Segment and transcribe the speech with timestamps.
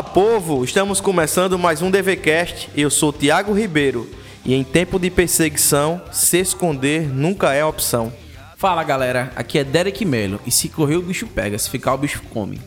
[0.00, 2.70] Fala povo, estamos começando mais um DVCast.
[2.74, 4.08] Eu sou Tiago Ribeiro
[4.46, 8.10] e em tempo de perseguição, se esconder nunca é opção.
[8.56, 11.98] Fala galera, aqui é Derek Melo e se correr o bicho pega, se ficar o
[11.98, 12.58] bicho come.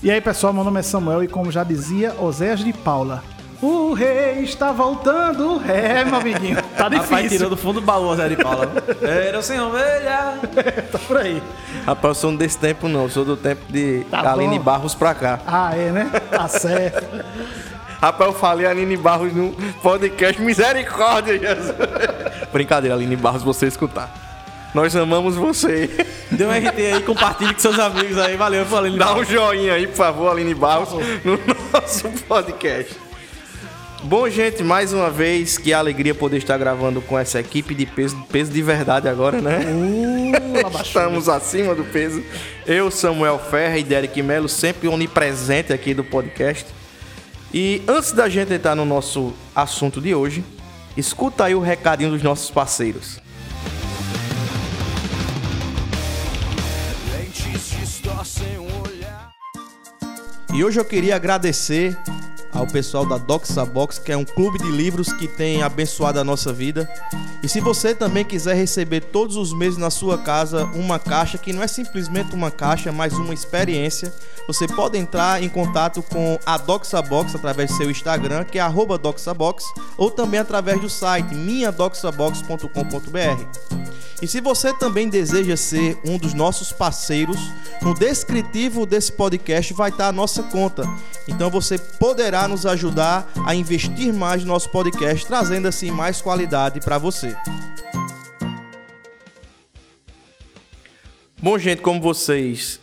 [0.00, 3.24] E aí pessoal, meu nome é Samuel e como já dizia Oséias de Paula,
[3.62, 5.60] o rei está voltando.
[5.68, 7.28] É, meu amiguinho, tá Rapaz, difícil.
[7.30, 8.70] tirou do fundo do baú, Zé de Paula.
[9.02, 10.38] Era sem ovelha.
[10.92, 11.42] tá por aí.
[11.86, 14.64] Rapaz, eu sou desse tempo não, eu sou do tempo de Tá Aline bom.
[14.64, 15.40] Barros pra cá.
[15.46, 16.10] Ah, é, né?
[16.30, 17.04] Tá certo.
[18.00, 21.74] Rapaz, eu falei Aline Barros no podcast, misericórdia, Jesus.
[22.52, 24.12] Brincadeira, Aline Barros, você escutar.
[24.74, 25.88] Nós amamos você.
[26.30, 28.36] Dê um RT aí, compartilhe com seus amigos aí.
[28.36, 28.94] Valeu, falei.
[28.98, 30.90] Dá um joinha aí, por favor, Aline Barros,
[31.24, 31.38] no
[31.72, 33.05] nosso podcast.
[34.04, 38.16] Bom, gente, mais uma vez, que alegria poder estar gravando com essa equipe de peso,
[38.30, 39.60] peso de verdade agora, né?
[39.66, 40.80] Uh.
[40.80, 42.22] Estamos acima do peso.
[42.66, 46.66] Eu, Samuel Ferra e Derek Melo, sempre onipresente aqui do podcast.
[47.52, 50.44] E antes da gente entrar no nosso assunto de hoje,
[50.96, 53.18] escuta aí o recadinho dos nossos parceiros.
[60.54, 61.96] E hoje eu queria agradecer
[62.56, 66.24] ao pessoal da Doxa Box, que é um clube de livros que tem abençoado a
[66.24, 66.88] nossa vida.
[67.42, 71.52] E se você também quiser receber todos os meses na sua casa uma caixa, que
[71.52, 74.12] não é simplesmente uma caixa, mas uma experiência,
[74.46, 78.66] você pode entrar em contato com a Doxa Box através do seu Instagram, que é
[78.96, 79.64] DoxaBox,
[79.96, 84.05] ou também através do site minhadoxabox.com.br.
[84.22, 87.36] E se você também deseja ser um dos nossos parceiros,
[87.82, 90.84] no descritivo desse podcast vai estar a nossa conta.
[91.28, 96.80] Então você poderá nos ajudar a investir mais no nosso podcast, trazendo assim mais qualidade
[96.80, 97.36] para você.
[101.38, 102.80] Bom, gente, como vocês,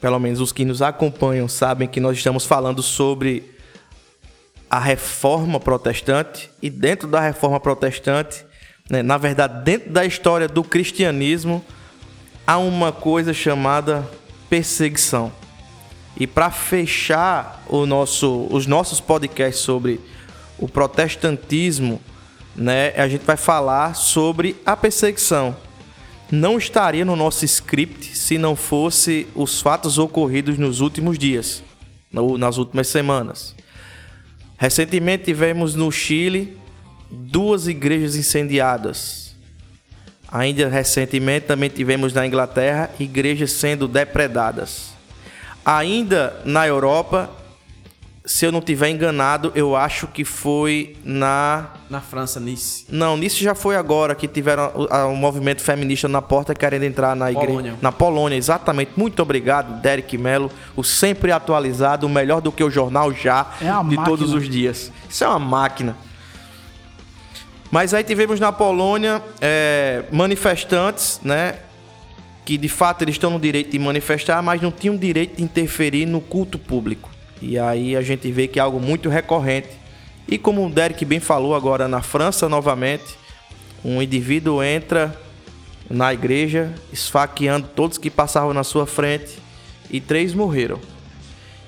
[0.00, 3.56] pelo menos os que nos acompanham, sabem que nós estamos falando sobre
[4.70, 8.45] a reforma protestante e dentro da reforma protestante,
[8.88, 11.64] né, na verdade, dentro da história do cristianismo,
[12.46, 14.08] há uma coisa chamada
[14.48, 15.32] perseguição.
[16.18, 20.00] E para fechar nosso, os nossos podcasts sobre
[20.58, 22.00] o protestantismo,
[22.54, 25.54] né, a gente vai falar sobre a perseguição.
[26.30, 31.62] Não estaria no nosso script se não fosse os fatos ocorridos nos últimos dias,
[32.38, 33.54] nas últimas semanas.
[34.56, 36.56] Recentemente tivemos no Chile
[37.10, 39.34] duas igrejas incendiadas.
[40.30, 44.90] Ainda recentemente também tivemos na Inglaterra igrejas sendo depredadas.
[45.64, 47.30] Ainda na Europa,
[48.24, 52.84] se eu não tiver enganado, eu acho que foi na Na França, Nice.
[52.90, 57.14] não, nisso já foi agora que tiveram o- um movimento feminista na porta querendo entrar
[57.14, 57.46] na igreja.
[57.46, 57.74] Polônia.
[57.80, 58.90] Na Polônia, exatamente.
[58.96, 63.64] Muito obrigado, Derek Mello, o sempre atualizado, o melhor do que o jornal já É
[63.66, 64.04] de máquina.
[64.04, 64.90] todos os dias.
[65.08, 65.96] Isso é uma máquina.
[67.70, 71.56] Mas aí tivemos na Polônia é, manifestantes, né?
[72.44, 76.06] Que de fato eles estão no direito de manifestar, mas não tinham direito de interferir
[76.06, 77.10] no culto público.
[77.42, 79.68] E aí a gente vê que é algo muito recorrente.
[80.28, 83.16] E como o Derek bem falou agora na França novamente,
[83.84, 85.16] um indivíduo entra
[85.88, 89.38] na igreja esfaqueando todos que passavam na sua frente
[89.90, 90.80] e três morreram.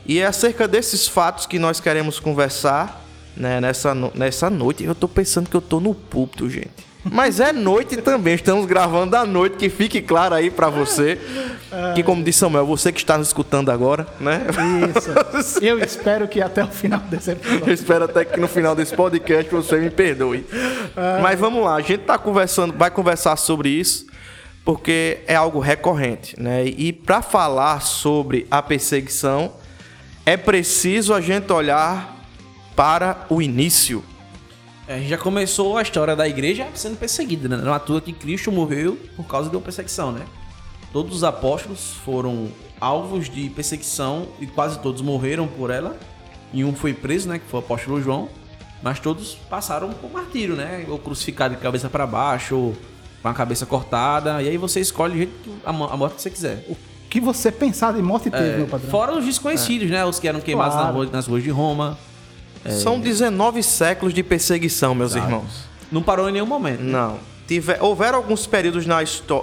[0.07, 3.05] E é acerca desses fatos que nós queremos conversar
[3.39, 4.85] né, nessa, no- nessa noite.
[4.85, 6.89] Eu tô pensando que eu tô no púlpito, gente.
[7.11, 11.19] Mas é noite também, estamos gravando à noite, que fique claro aí pra você.
[11.95, 14.43] Que como disse Samuel, você que está nos escutando agora, né?
[14.95, 15.61] Isso.
[15.65, 17.73] Eu espero que até o final desse Eu episódio.
[17.73, 20.45] espero até que no final desse podcast você me perdoe.
[21.23, 24.05] Mas vamos lá, a gente tá conversando, vai conversar sobre isso,
[24.65, 26.65] porque é algo recorrente, né?
[26.67, 29.53] E para falar sobre a perseguição,
[30.27, 32.18] é preciso a gente olhar
[32.79, 34.05] para o início.
[34.87, 37.57] É, a gente já começou a história da igreja sendo perseguida, né?
[37.57, 40.23] Não é à toa que Cristo morreu por causa de uma perseguição, né?
[40.93, 42.47] Todos os apóstolos foram
[42.81, 45.97] alvos de perseguição e quase todos morreram por ela.
[46.55, 47.41] E um foi preso, né?
[47.41, 48.29] Que foi o apóstolo João.
[48.81, 50.85] Mas todos passaram por martírio, né?
[50.89, 52.77] Ou crucificado de cabeça para baixo, ou
[53.21, 54.41] com a cabeça cortada.
[54.41, 56.65] E aí você escolhe o jeito que a mo- a morte que você quiser.
[56.69, 56.77] O
[57.11, 58.89] que você pensar de morte teve, meu padrão?
[58.89, 60.05] Fora os desconhecidos, né?
[60.05, 60.95] Os que eram queimados Claro.
[60.95, 61.99] rua- nas ruas de Roma.
[62.83, 65.65] São 19 séculos de perseguição, meus irmãos.
[65.91, 66.81] Não parou em nenhum momento.
[66.83, 66.93] né?
[66.93, 67.19] Não.
[67.47, 68.99] Tiver, houveram alguns períodos na,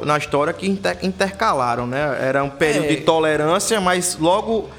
[0.05, 2.17] na história que inter- intercalaram, né?
[2.21, 2.89] Era um período É.
[2.89, 4.69] de tolerância, mas logo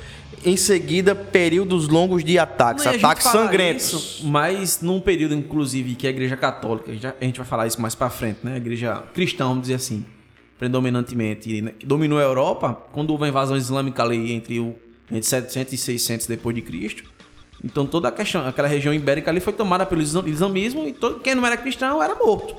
[0.44, 3.84] em seguida períodos longos de ataques, Não, ataques sangrentos.
[3.92, 7.66] isso, mas num período, inclusive, que a igreja católica, a gente, a gente vai falar
[7.66, 8.54] isso mais pra frente, né?
[8.54, 10.04] A igreja cristã, vamos dizer assim,
[10.56, 14.74] predominantemente, né, que dominou a Europa, quando houve a invasão islâmica ali entre o
[15.10, 17.04] entre 700 e 600 depois de Cristo.
[17.64, 21.34] Então toda a questão, aquela região ibérica ali foi tomada pelo islamismo e todo, quem
[21.34, 22.54] não era cristão era morto,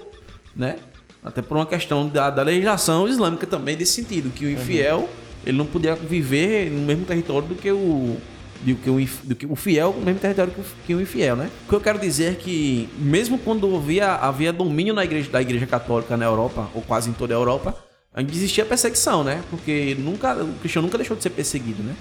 [0.56, 0.78] né?
[1.24, 5.10] Até por uma questão da, da legislação islâmica também desse sentido, que o infiel
[5.46, 8.18] ele não podia viver no mesmo território do que o
[8.62, 10.52] do que o, do que o fiel no mesmo território
[10.86, 11.50] que o infiel, né?
[11.66, 15.42] O que eu quero dizer é que mesmo quando havia, havia domínio na igreja, da
[15.42, 17.78] igreja católica na Europa, ou quase em toda a Europa,
[18.14, 19.44] ainda existia perseguição, né?
[19.50, 21.96] Porque nunca, o cristão nunca deixou de ser perseguido, né?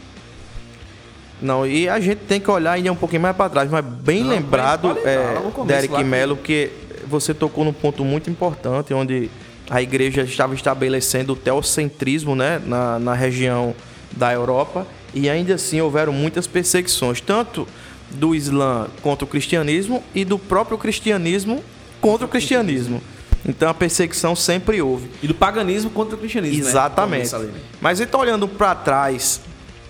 [1.41, 4.23] Não, e a gente tem que olhar ainda um pouquinho mais para trás, mas bem
[4.23, 5.37] Não, lembrado, é,
[5.67, 6.71] Derek Mello, que
[7.07, 9.31] você tocou num ponto muito importante, onde
[9.69, 13.75] a igreja estava estabelecendo o teocentrismo né, na, na região
[14.13, 17.67] da Europa, e ainda assim houveram muitas perseguições, tanto
[18.11, 21.63] do Islã contra o cristianismo e do próprio cristianismo
[22.01, 23.03] contra o cristianismo.
[23.49, 25.09] Então a perseguição sempre houve.
[25.23, 26.65] E do paganismo contra o cristianismo.
[26.65, 26.71] Né?
[26.71, 27.35] Exatamente.
[27.35, 27.51] Né?
[27.81, 29.41] Mas então olhando para trás,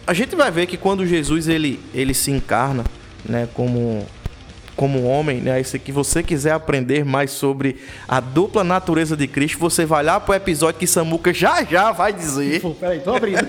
[0.07, 2.85] a gente vai ver que quando Jesus ele, ele se encarna,
[3.25, 4.07] né, como
[4.77, 5.63] como homem, né?
[5.63, 10.21] Se que você quiser aprender mais sobre a dupla natureza de Cristo, você vai lá
[10.21, 12.61] pro episódio que Samuca já já vai dizer.
[12.61, 13.49] Pô, peraí, tô abrindo.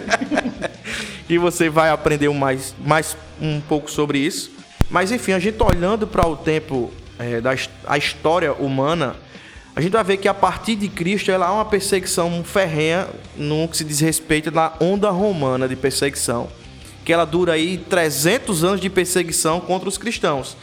[1.28, 4.52] e você vai aprender mais, mais um pouco sobre isso.
[4.90, 7.54] Mas enfim, a gente olhando para o tempo é, da
[7.86, 9.16] a história humana,
[9.78, 13.68] a gente vai ver que a partir de Cristo ela há uma perseguição ferrenha no
[13.68, 16.48] que se diz respeito da onda romana de perseguição,
[17.06, 20.58] que ela dura aí 300 anos de perseguição contra os cristãos,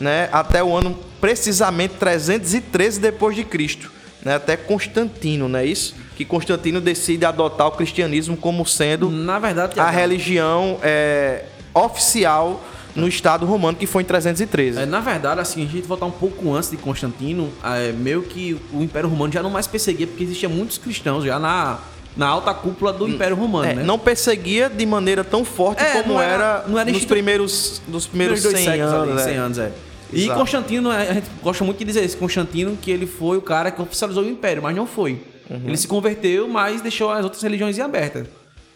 [0.00, 0.28] né?
[0.30, 3.90] Até o ano precisamente 313 depois de Cristo,
[4.22, 4.36] né?
[4.36, 5.96] Até Constantino, não é isso?
[6.14, 11.42] Que Constantino decide adotar o cristianismo como sendo na verdade a religião é,
[11.74, 12.62] oficial
[12.94, 14.80] no Estado romano, que foi em 313.
[14.80, 18.60] É, na verdade, assim, a gente voltar um pouco antes de Constantino, é, meio que
[18.72, 21.78] o Império Romano já não mais perseguia, porque existia muitos cristãos já na,
[22.16, 23.82] na alta cúpula do Império Romano, é, né?
[23.82, 28.06] Não perseguia de maneira tão forte é, como era, era, não era nos, primeiros, nos
[28.06, 29.18] primeiros 100 anos.
[29.18, 29.72] Ali, 100 anos, é.
[30.12, 30.40] E Exato.
[30.40, 33.80] Constantino, a gente gosta muito de dizer isso, Constantino, que ele foi o cara que
[33.80, 35.22] oficializou o Império, mas não foi.
[35.48, 35.62] Uhum.
[35.66, 38.26] Ele se converteu, mas deixou as outras religiões em aberta.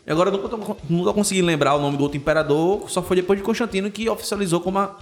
[0.07, 3.03] E agora eu não tô, não tô conseguindo lembrar o nome do outro imperador, só
[3.03, 4.97] foi depois de Constantino que oficializou como a.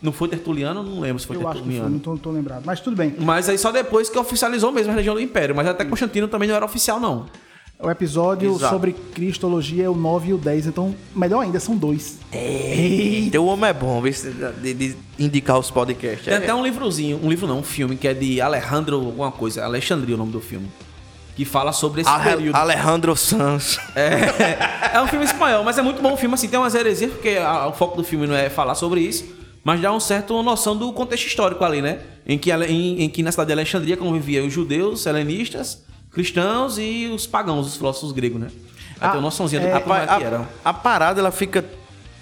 [0.00, 0.82] Não foi Tertuliano?
[0.82, 1.68] Não lembro se foi eu Tertuliano.
[1.68, 2.62] Acho que foi, não tô, tô lembrado.
[2.64, 3.14] Mas tudo bem.
[3.18, 5.56] Mas aí só depois que oficializou mesmo a religião do Império.
[5.56, 7.26] Mas até Constantino também não era oficial, não.
[7.80, 8.74] O episódio Exato.
[8.74, 12.18] sobre Cristologia é o 9 e o 10, então melhor ainda, são dois.
[12.32, 16.24] Eita, o homem é bom de, de indicar os podcasts.
[16.24, 16.38] Tem é.
[16.38, 20.16] até um livrozinho, um livro não, um filme que é de Alejandro alguma coisa, Alexandria
[20.16, 20.68] o nome do filme
[21.38, 22.56] que fala sobre esse Ale período.
[22.56, 23.78] Alejandro Sanz.
[23.94, 27.12] É, é um filme espanhol, mas é muito bom o filme, assim, tem umas heresias,
[27.12, 29.24] porque a, o foco do filme não é falar sobre isso,
[29.62, 32.00] mas dá um certo noção do contexto histórico ali, né?
[32.26, 37.08] Em que, em, em que na cidade de Alexandria conviviam os judeus, helenistas, cristãos e
[37.14, 38.48] os pagãos, os filósofos gregos, né?
[39.00, 40.44] Aí tem uma noçãozinha é, do é que era.
[40.64, 41.64] A, a parada, ela fica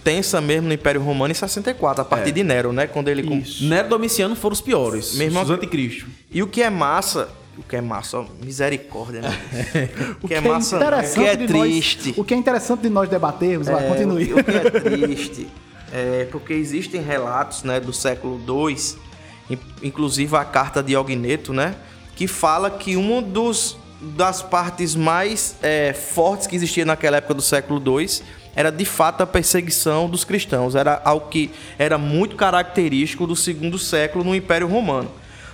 [0.04, 2.32] tensa mesmo no Império Romano em 64, a partir é.
[2.32, 2.86] de Nero, né?
[2.86, 3.22] Quando ele...
[3.38, 3.64] Isso.
[3.64, 6.06] Nero e Domiciano foram os piores, mesmo os anticristo.
[6.30, 9.38] E o que é massa o que é massa, misericórdia, né?
[10.22, 12.08] o que, é, é massa, o que é triste.
[12.08, 14.32] Nós, o que é interessante de nós debatermos, é, vai, continue.
[14.32, 15.48] O, o que é triste
[15.92, 21.76] é porque existem relatos, né, do século II, inclusive a carta de Ogneto, né,
[22.14, 27.40] que fala que uma dos das partes mais é, fortes que existia naquela época do
[27.40, 28.06] século II
[28.54, 30.74] era de fato a perseguição dos cristãos.
[30.74, 35.10] Era algo que era muito característico do segundo século no Império Romano.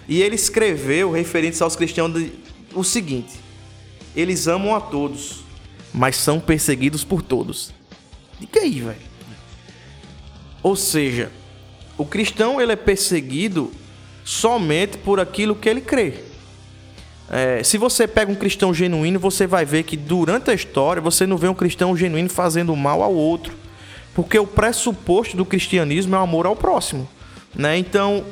[0.09, 2.13] E ele escreveu, referente aos cristãos,
[2.75, 3.33] o seguinte:
[4.15, 5.45] eles amam a todos,
[5.93, 7.73] mas são perseguidos por todos.
[8.39, 9.13] Diga aí, velho.
[10.63, 11.31] Ou seja,
[11.97, 13.73] o cristão ele é perseguido
[14.25, 16.15] somente por aquilo que ele crê.
[17.31, 21.27] É, se você pega um cristão genuíno, você vai ver que durante a história você
[21.27, 23.55] não vê um cristão genuíno fazendo mal ao outro,
[24.15, 27.09] porque o pressuposto do cristianismo é o amor ao próximo,
[27.55, 27.77] né?
[27.79, 28.25] Então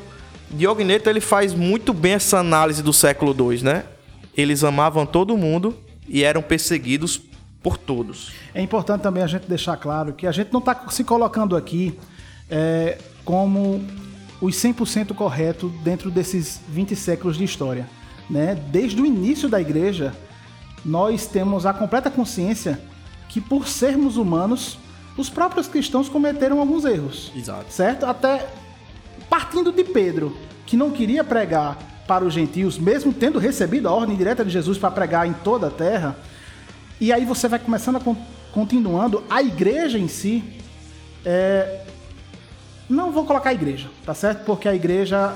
[0.50, 3.84] Diogo Neto ele faz muito bem essa análise do século II, né?
[4.36, 5.76] Eles amavam todo mundo
[6.08, 7.20] e eram perseguidos
[7.62, 8.32] por todos.
[8.54, 11.98] É importante também a gente deixar claro que a gente não está se colocando aqui
[12.50, 13.84] é, como
[14.40, 17.88] os 100% correto dentro desses 20 séculos de história.
[18.28, 18.54] Né?
[18.70, 20.14] Desde o início da igreja,
[20.84, 22.80] nós temos a completa consciência
[23.28, 24.78] que, por sermos humanos,
[25.16, 27.30] os próprios cristãos cometeram alguns erros.
[27.36, 27.72] Exato.
[27.72, 28.06] Certo?
[28.06, 28.48] Até
[29.30, 34.16] partindo de Pedro, que não queria pregar para os gentios, mesmo tendo recebido a ordem
[34.16, 36.18] direta de Jesus para pregar em toda a terra.
[37.00, 38.16] E aí você vai começando a
[38.52, 40.42] continuando, a igreja em si
[41.24, 41.84] é...
[42.88, 44.44] não vou colocar a igreja, tá certo?
[44.44, 45.32] Porque a igreja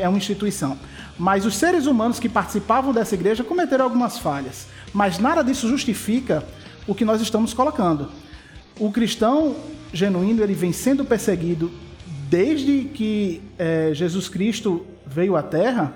[0.00, 0.76] é uma instituição.
[1.16, 4.66] Mas os seres humanos que participavam dessa igreja cometeram algumas falhas.
[4.92, 6.44] Mas nada disso justifica
[6.86, 8.10] o que nós estamos colocando.
[8.80, 9.54] o cristão
[9.92, 11.70] genuíno ele vem sendo perseguido
[12.32, 15.94] desde que é, Jesus Cristo veio à Terra,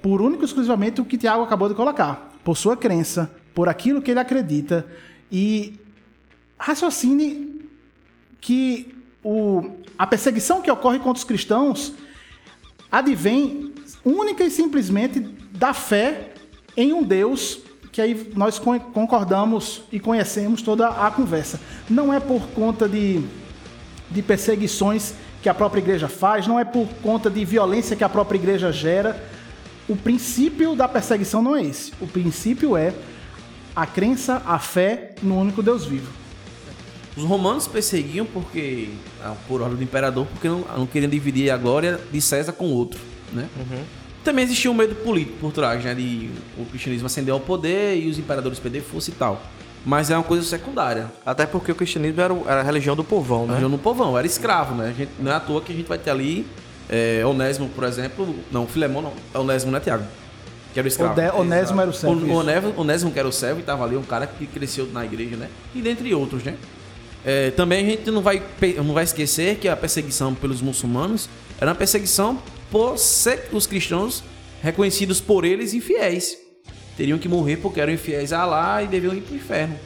[0.00, 4.00] por único e exclusivamente o que Tiago acabou de colocar, por sua crença, por aquilo
[4.00, 4.86] que ele acredita
[5.30, 5.78] e
[6.58, 7.60] raciocine
[8.40, 11.92] que o, a perseguição que ocorre contra os cristãos
[12.90, 15.20] advém única e simplesmente
[15.52, 16.32] da fé
[16.74, 17.60] em um Deus
[17.92, 21.60] que aí nós concordamos e conhecemos toda a conversa.
[21.90, 23.20] Não é por conta de,
[24.10, 28.08] de perseguições que a própria igreja faz, não é por conta de violência que a
[28.08, 29.22] própria igreja gera.
[29.88, 31.92] O princípio da perseguição não é esse.
[32.00, 32.92] O princípio é
[33.74, 36.10] a crença, a fé no único Deus vivo.
[37.16, 38.90] Os romanos perseguiam porque,
[39.22, 42.66] ah, por ordem do imperador, porque não, não queriam dividir a glória de César com
[42.66, 43.00] outro,
[43.32, 43.48] né?
[43.56, 43.82] Uhum.
[44.22, 45.94] Também existia um medo político por trás, né?
[45.94, 49.42] De o cristianismo ascender ao poder e os imperadores perder força e tal.
[49.88, 51.10] Mas é uma coisa secundária.
[51.24, 53.52] Até porque o cristianismo era, era a religião do povão, né?
[53.52, 54.94] A religião do povão, era escravo, né?
[54.94, 56.46] Gente, não é à toa que a gente vai ter ali
[56.90, 58.36] é, Onésimo, por exemplo.
[58.52, 59.40] Não, Filemão não.
[59.40, 60.04] Onésimo não é Tiago.
[60.74, 61.18] Que era o escravo.
[61.18, 62.26] Ode, Onésimo era o servo.
[62.26, 65.06] O, Onésimo, Onésimo que era o servo e estava ali um cara que cresceu na
[65.06, 65.48] igreja, né?
[65.74, 66.58] E dentre outros, né?
[67.24, 68.42] É, também a gente não vai,
[68.84, 72.38] não vai esquecer que a perseguição pelos muçulmanos era uma perseguição
[72.70, 74.22] por ser os cristãos
[74.62, 76.36] reconhecidos por eles infiéis.
[76.98, 79.76] Teriam que morrer porque eram infiéis a Allah e deviam ir para o inferno.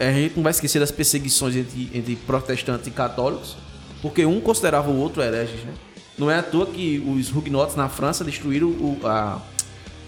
[0.00, 3.56] É, a gente não vai esquecer das perseguições entre, entre protestantes e católicos,
[4.02, 5.62] porque um considerava o outro hereges.
[5.62, 5.72] Né?
[6.18, 9.40] Não é à toa que os huguenotes na França destruíram o, a,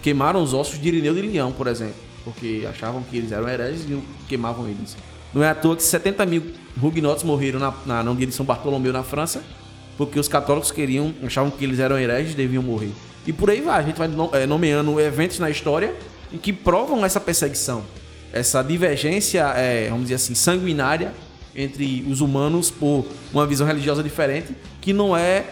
[0.01, 1.95] queimaram os ossos de Irineu de Leão, por exemplo,
[2.25, 4.97] porque achavam que eles eram hereges e queimavam eles.
[5.33, 6.43] Não é à toa que 70 mil
[6.81, 9.41] huguenotes morreram na, na, na de São Bartolomeu, na França,
[9.97, 12.91] porque os católicos queriam, achavam que eles eram hereges e deviam morrer.
[13.25, 15.95] E por aí vai, a gente vai é, nomeando eventos na história
[16.37, 17.83] que provam essa perseguição,
[18.31, 21.13] essa divergência, é, vamos dizer assim, sanguinária
[21.55, 25.45] entre os humanos por uma visão religiosa diferente, que não é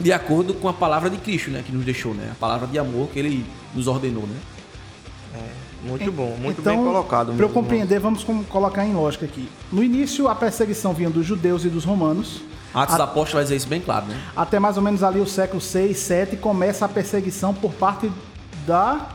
[0.00, 2.78] de acordo com a palavra de Cristo, né, que nos deixou, né, a palavra de
[2.78, 4.36] amor que ele nos ordenou, né.
[5.34, 5.62] É.
[5.84, 7.32] Muito bom, muito então, bem colocado.
[7.32, 9.48] Para eu compreender, vamos colocar em lógica aqui.
[9.72, 12.40] No início, a perseguição vinha dos judeus e dos romanos.
[12.72, 14.16] Atos da Apóstolos vai dizer isso bem claro, né?
[14.34, 18.10] Até mais ou menos ali o século 6, 7, começa a perseguição por parte
[18.64, 19.08] da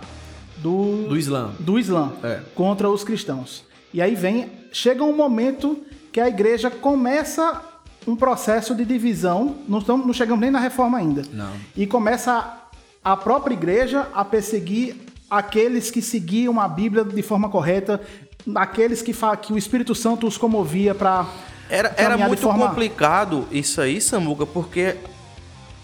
[0.58, 2.42] do, do Islã, do Islã é.
[2.56, 3.64] contra os cristãos.
[3.94, 5.80] E aí vem, chega um momento
[6.12, 7.62] que a igreja começa
[8.08, 11.24] um processo de divisão, não, estamos, não chegamos nem na reforma ainda.
[11.32, 11.52] Não.
[11.76, 12.58] E começa
[13.04, 14.96] a própria igreja a perseguir
[15.30, 18.02] aqueles que seguiam a Bíblia de forma correta,
[18.56, 21.26] aqueles que, que o Espírito Santo os comovia para.
[21.70, 22.70] Era, era muito forma...
[22.70, 24.96] complicado isso aí, Samuca, porque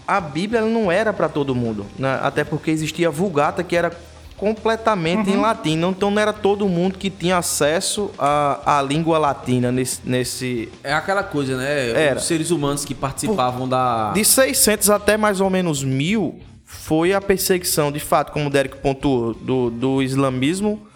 [0.08, 1.84] a Bíblia não era para todo mundo.
[1.98, 2.18] Né?
[2.22, 3.92] Até porque existia a Vulgata que era
[4.36, 5.36] completamente uhum.
[5.36, 5.82] em latim.
[5.84, 10.68] Então não era todo mundo que tinha acesso à, à língua latina nesse, nesse...
[10.82, 11.90] É aquela coisa, né?
[11.90, 12.18] Era.
[12.18, 13.68] Os seres humanos que participavam Por...
[13.68, 14.12] da...
[14.12, 18.76] De 600 até mais ou menos mil foi a perseguição, de fato, como o Derek
[18.78, 20.86] pontuou, do, do islamismo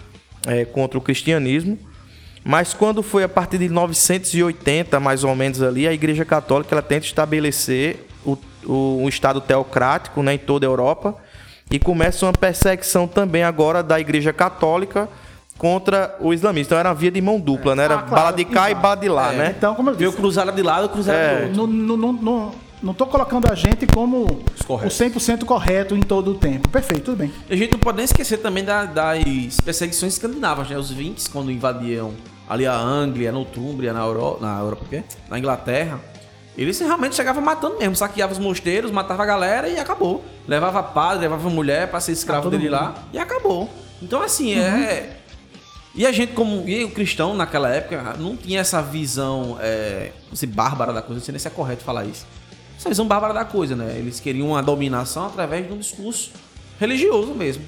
[0.47, 1.79] é, contra o cristianismo.
[2.45, 6.83] Mas quando foi a partir de 980, mais ou menos ali, a Igreja Católica ela
[6.83, 11.17] tenta estabelecer o, o, um Estado teocrático né, em toda a Europa
[11.71, 15.09] e começa uma perseguição também agora da Igreja Católica
[15.59, 16.69] contra o islamismo.
[16.69, 17.75] Então era uma via de mão dupla, é.
[17.75, 17.85] né?
[17.85, 18.71] Era ah, claro, bala de cá exato.
[18.71, 19.37] e bala de lá, é.
[19.37, 19.55] né?
[19.57, 20.05] Então, como eu disse...
[20.05, 21.47] Viu cruzada de lado, cruzada é.
[21.49, 21.67] do outro.
[21.67, 24.25] No, no, no, não estou colocando a gente como
[24.67, 24.87] Correto.
[24.87, 26.69] o 100% correto em todo o tempo.
[26.69, 27.33] Perfeito, tudo bem.
[27.51, 30.79] A gente não pode nem esquecer também das perseguições escandinavas, né?
[30.79, 32.13] Os Vinks, quando invadiam
[32.49, 35.03] ali a Anglia, na Nortúmbria, na Europa, na Europa, quê?
[35.29, 36.01] na Inglaterra,
[36.59, 40.25] eles realmente chegavam matando mesmo, saqueavam os mosteiros, matava a galera e acabou.
[40.47, 42.73] Levava padre, levava mulher para ser escravo ah, dele mundo.
[42.73, 43.71] lá e acabou.
[44.03, 44.65] Então assim, uhum.
[44.65, 45.11] é
[45.95, 50.13] e a gente, como e o cristão naquela época, não tinha essa visão é,
[50.49, 52.25] bárbara da coisa, não sei nem se é correto falar isso
[52.79, 53.97] essa visão bárbara da coisa, né?
[53.99, 56.31] Eles queriam a dominação através de um discurso
[56.79, 57.65] religioso mesmo.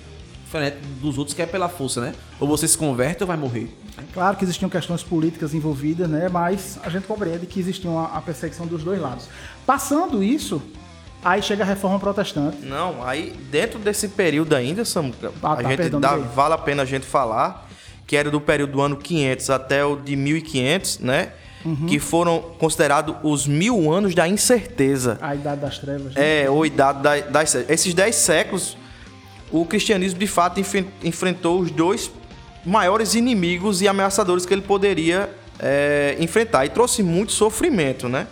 [0.50, 2.12] Diferente dos outros que é pela força, né?
[2.40, 3.72] Ou você se converte ou vai morrer.
[4.12, 6.28] Claro que existiam questões políticas envolvidas, né?
[6.28, 9.28] Mas a gente compreende que existia a perseguição dos dois lados.
[9.64, 10.60] Passando isso,
[11.22, 12.64] Aí chega a reforma protestante.
[12.64, 16.82] Não, aí dentro desse período ainda, Samuca, ah, tá, a gente dá, vale a pena
[16.82, 17.68] a gente falar
[18.06, 21.32] que era do período do ano 500 até o de 1500, né?
[21.64, 21.86] uhum.
[21.86, 25.18] que foram considerados os mil anos da incerteza.
[25.20, 26.14] A idade das trevas.
[26.14, 26.42] Né?
[26.42, 28.76] É, ou idade da, das Esses dez séculos,
[29.50, 30.60] o cristianismo de fato
[31.02, 32.10] enfrentou os dois
[32.64, 36.64] maiores inimigos e ameaçadores que ele poderia é, enfrentar.
[36.66, 38.26] E trouxe muito sofrimento, né?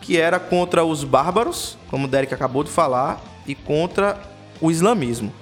[0.00, 4.20] Que era contra os bárbaros, como o Derek acabou de falar, e contra
[4.60, 5.32] o islamismo.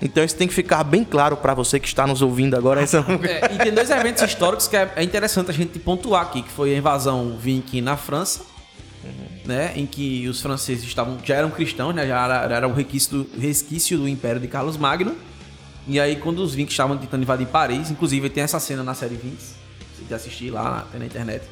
[0.00, 2.80] Então isso tem que ficar bem claro para você que está nos ouvindo agora.
[2.80, 3.04] Essa...
[3.24, 6.50] É, e tem dois eventos históricos que é, é interessante a gente pontuar aqui, que
[6.50, 8.42] foi a invasão viking na França,
[9.48, 13.24] né, em que os franceses estavam já eram cristãos, né, já era, era um resquício
[13.24, 15.16] do, resquício do Império de Carlos Magno.
[15.86, 19.16] E aí quando os vikings estavam tentando invadir Paris, inclusive tem essa cena na série
[19.16, 19.54] Vinx,
[19.96, 21.42] você já assistir lá na internet.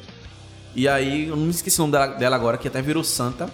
[0.75, 3.49] E aí eu não me esqueci o nome dela, dela agora, que até virou santa,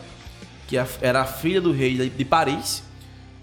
[0.67, 2.83] que é era a filha do rei de, Paris.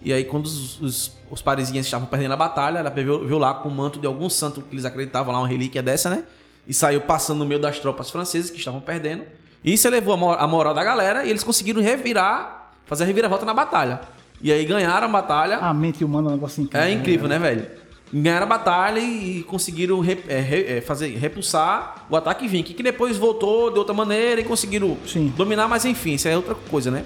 [0.02, 3.68] E aí, quando os, os, os parisienses estavam perdendo a batalha, ela viu lá com
[3.68, 6.24] o manto de algum santo que eles acreditavam lá, uma relíquia dessa, né?
[6.66, 9.24] E saiu passando no meio das tropas francesas que estavam perdendo.
[9.64, 13.44] Isso elevou a, mo- a moral da galera e eles conseguiram revirar, fazer a reviravolta
[13.44, 14.00] na batalha.
[14.42, 15.58] E aí ganharam a batalha.
[15.58, 16.86] A mente humana é um negócio incrível.
[16.88, 17.66] É incrível, né, velho?
[18.12, 22.82] Ganharam a batalha e conseguiram re- é, re- é, fazer, repulsar o ataque viking, que
[22.82, 25.32] depois voltou de outra maneira e conseguiram Sim.
[25.36, 27.04] dominar, mas enfim, isso é outra coisa, né?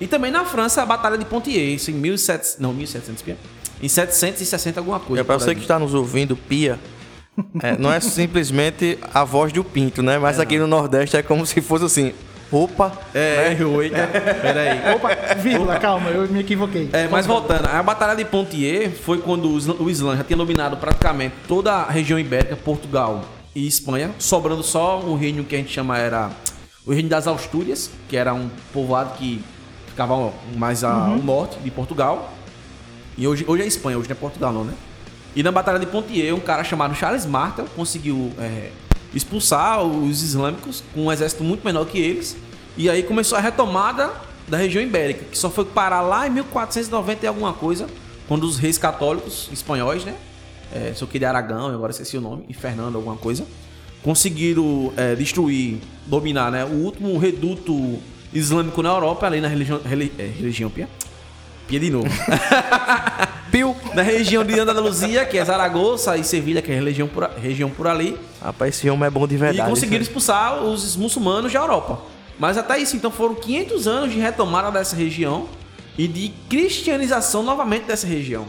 [0.00, 3.36] E também na França, a Batalha de Pontier, isso em 1700, não, 1700, pia.
[3.82, 5.20] em 760 alguma coisa.
[5.20, 6.80] É por você que está nos ouvindo, pia.
[7.62, 10.18] É, não é simplesmente a voz do pinto, né?
[10.18, 12.12] Mas aqui no Nordeste é como se fosse assim.
[12.52, 14.08] Opa, É, eita,
[14.42, 14.94] peraí.
[14.96, 16.90] Opa, vírgula, calma, eu me equivoquei.
[16.92, 20.76] É, mas voltando, a Batalha de Pontier foi quando o o Islã já tinha dominado
[20.76, 25.72] praticamente toda a região ibérica, Portugal e Espanha, sobrando só um reino que a gente
[25.72, 26.30] chama era
[26.84, 29.40] o reino das Astúrias, que era um povoado que
[29.86, 32.32] ficava mais a- ao norte de Portugal.
[33.16, 34.72] E hoje, hoje é Espanha, hoje não é Portugal não, né?
[35.34, 38.70] E na Batalha de Pontier, um cara chamado Charles Martel conseguiu é,
[39.14, 42.36] expulsar os islâmicos com um exército muito menor que eles.
[42.76, 44.10] E aí começou a retomada
[44.48, 47.86] da região ibérica, que só foi parar lá em 1490 e alguma coisa,
[48.26, 50.16] quando os reis católicos espanhóis, né?
[50.72, 53.44] É, só de Aragão, agora esqueci o nome, e Fernando, alguma coisa,
[54.02, 56.64] conseguiram é, destruir, dominar, né?
[56.64, 57.98] O último reduto
[58.32, 59.80] islâmico na Europa, ali na religião.
[59.84, 60.88] Reli, é, religião, Pia?
[61.66, 62.08] Pia de novo.
[63.50, 63.76] piu.
[63.94, 67.70] na região de Andaluzia, que é Zaragoza e Sevilha, que é a região por, região
[67.70, 68.16] por ali.
[68.42, 69.68] Rapaz, esse homem é bom de verdade.
[69.68, 72.00] E conseguiram expulsar os muçulmanos da Europa.
[72.38, 75.46] Mas até isso, então foram 500 anos de retomada dessa região
[75.98, 78.46] e de cristianização novamente dessa região.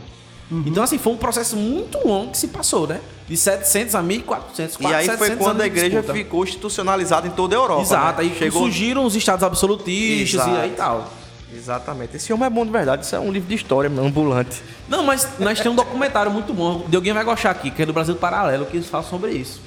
[0.66, 3.00] Então, assim, foi um processo muito longo que se passou, né?
[3.26, 6.14] De 700 a 1400, E aí foi 700 quando a igreja disputa.
[6.14, 7.82] ficou institucionalizada em toda a Europa.
[7.82, 8.28] Exato, né?
[8.28, 8.64] aí chegou.
[8.64, 10.50] surgiram os estados absolutistas Exato.
[10.52, 11.10] e aí tal.
[11.54, 12.16] Exatamente.
[12.16, 13.06] Esse homem é bom de verdade.
[13.06, 14.62] Isso é um livro de história ambulante.
[14.88, 17.86] Não, mas nós temos um documentário muito bom, de alguém vai gostar aqui, que é
[17.86, 19.62] do Brasil Paralelo, que eles falam sobre isso.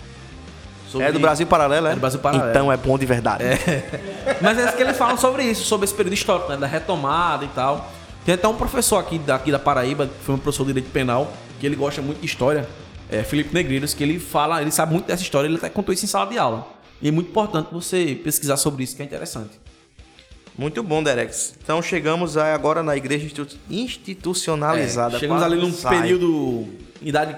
[0.91, 1.93] Sobre- É do Brasil Paralelo, é?
[1.93, 2.51] É do Brasil Paralelo.
[2.51, 3.45] Então é bom de verdade.
[4.41, 6.57] Mas é que eles falam sobre isso, sobre esse período histórico, né?
[6.57, 7.91] Da retomada e tal.
[8.25, 11.33] Tem até um professor aqui daqui da Paraíba, que foi um professor de direito penal,
[11.61, 12.67] que ele gosta muito de história,
[13.11, 16.05] é Felipe Negreiros, que ele fala, ele sabe muito dessa história, ele até contou isso
[16.05, 16.67] em sala de aula.
[17.03, 19.51] E é muito importante você pesquisar sobre isso, que é interessante.
[20.57, 21.55] Muito bom, Derex.
[21.63, 25.17] Então chegamos agora na igreja institu- institucionalizada.
[25.17, 26.01] É, chegamos ali num sai.
[26.01, 26.67] período,
[27.03, 27.37] idade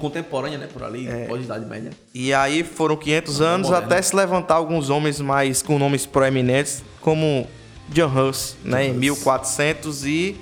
[0.00, 0.68] contemporânea, né?
[0.72, 1.90] Por ali, pós-idade média.
[2.12, 3.86] E aí foram 500 anos moderno.
[3.86, 7.46] até se levantar alguns homens mais com nomes proeminentes, como
[7.88, 10.36] John Hus, né, em 1400 e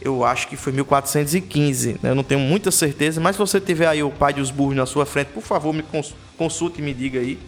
[0.00, 2.10] eu acho que foi 1415, né?
[2.10, 4.86] Eu não tenho muita certeza, mas se você tiver aí o pai dos burros na
[4.86, 7.38] sua frente, por favor, me cons- consulte e me diga aí.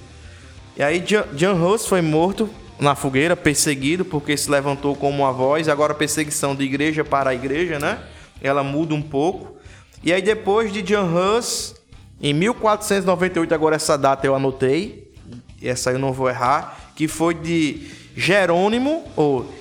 [0.76, 2.48] E aí John, John Hus foi morto
[2.80, 5.68] na fogueira, perseguido, porque se levantou como uma voz.
[5.68, 7.98] Agora a perseguição de igreja para a igreja, né?
[8.40, 9.56] Ela muda um pouco.
[10.02, 11.74] E aí depois de John Hus,
[12.20, 15.12] em 1498, agora essa data eu anotei,
[15.62, 19.52] essa eu não vou errar, que foi de Jerônimo, ou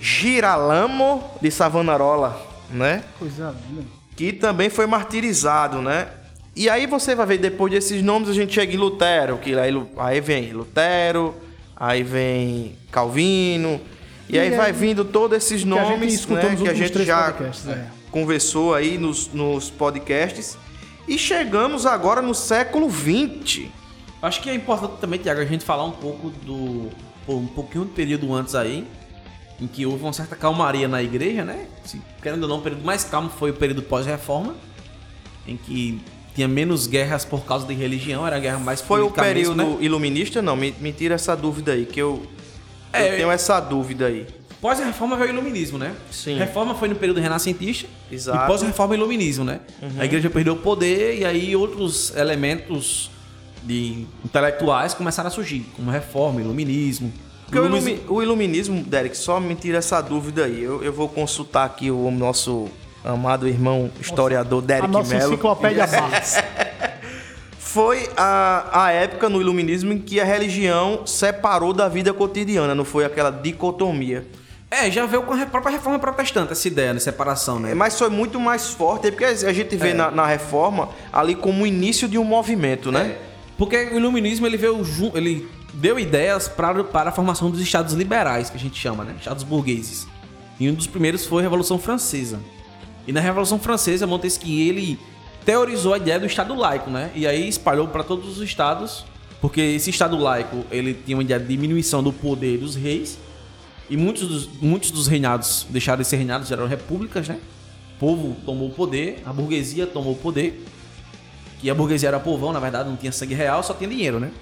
[0.00, 3.02] Giralamo de Savanarola, né?
[3.18, 3.84] Coisa linda.
[4.14, 6.08] que também foi martirizado, né?
[6.54, 9.72] E aí você vai ver, depois desses nomes, a gente chega em Lutero, que aí,
[9.98, 11.34] aí vem Lutero,
[11.76, 13.80] aí vem Calvino,
[14.28, 16.74] e, E aí é- vai vindo todos esses que a gente nomes né, que a
[16.74, 17.34] gente três já
[17.68, 17.86] é.
[18.10, 20.56] conversou aí nos, nos podcasts.
[21.06, 23.66] E chegamos agora no século XX.
[24.20, 26.90] Acho que é importante também, Tiago, a gente falar um pouco do.
[27.28, 28.84] um pouquinho do período antes aí,
[29.60, 31.66] em que houve uma certa calmaria na igreja, né?
[31.84, 34.56] Se, querendo ou não, o período mais calmo foi o período pós-reforma,
[35.46, 36.00] em que
[36.36, 39.76] tinha menos guerras por causa de religião, era guerra mais Foi o mesmo, período né?
[39.80, 40.40] iluminista?
[40.40, 42.24] Não, me, me tira essa dúvida aí, que eu,
[42.92, 44.26] É, eu tenho essa dúvida aí.
[44.60, 45.94] Pós-reforma veio o iluminismo, né?
[46.10, 46.38] Sim.
[46.38, 47.88] Reforma foi no período renascentista.
[48.10, 48.38] Exato.
[48.38, 48.44] Uhum.
[48.44, 49.60] E pós-reforma o iluminismo, né?
[49.98, 53.10] A igreja perdeu o poder e aí outros elementos
[53.62, 57.12] de intelectuais começaram a surgir, como reforma, iluminismo.
[57.44, 60.62] Porque o, Iluminismo- ilumi- o iluminismo, Derek, só me tira essa dúvida aí.
[60.62, 62.68] Eu, eu vou consultar aqui o nosso
[63.06, 65.32] amado irmão historiador A Derek nossa Mello.
[65.32, 66.36] enciclopédia Bartz.
[67.58, 72.84] Foi a, a época no iluminismo em que a religião separou da vida cotidiana, não
[72.84, 74.26] foi aquela dicotomia.
[74.70, 77.72] É, já veio com a própria reforma protestante essa ideia de separação, né?
[77.72, 81.62] É, Mas foi muito mais forte, porque a gente vê na, na reforma ali como
[81.62, 83.16] o início de um movimento, né?
[83.16, 83.18] É.
[83.56, 84.82] Porque o iluminismo ele veio
[85.14, 89.14] ele deu ideias para, para a formação dos estados liberais, que a gente chama, né?
[89.18, 90.06] Estados burgueses.
[90.58, 92.40] E um dos primeiros foi a Revolução Francesa.
[93.06, 94.98] E na Revolução Francesa, Montesquieu ele
[95.44, 97.10] teorizou a ideia do estado laico, né?
[97.14, 99.04] E aí espalhou para todos os estados,
[99.40, 103.18] porque esse estado laico, ele tinha uma ideia de diminuição do poder dos reis.
[103.88, 107.38] E muitos dos, muitos dos reinados deixaram de ser reinados, eram repúblicas, né?
[107.94, 110.64] O povo tomou o poder, a burguesia tomou o poder.
[111.60, 114.32] Que a burguesia era povão, na verdade, não tinha sangue real, só tinha dinheiro, né?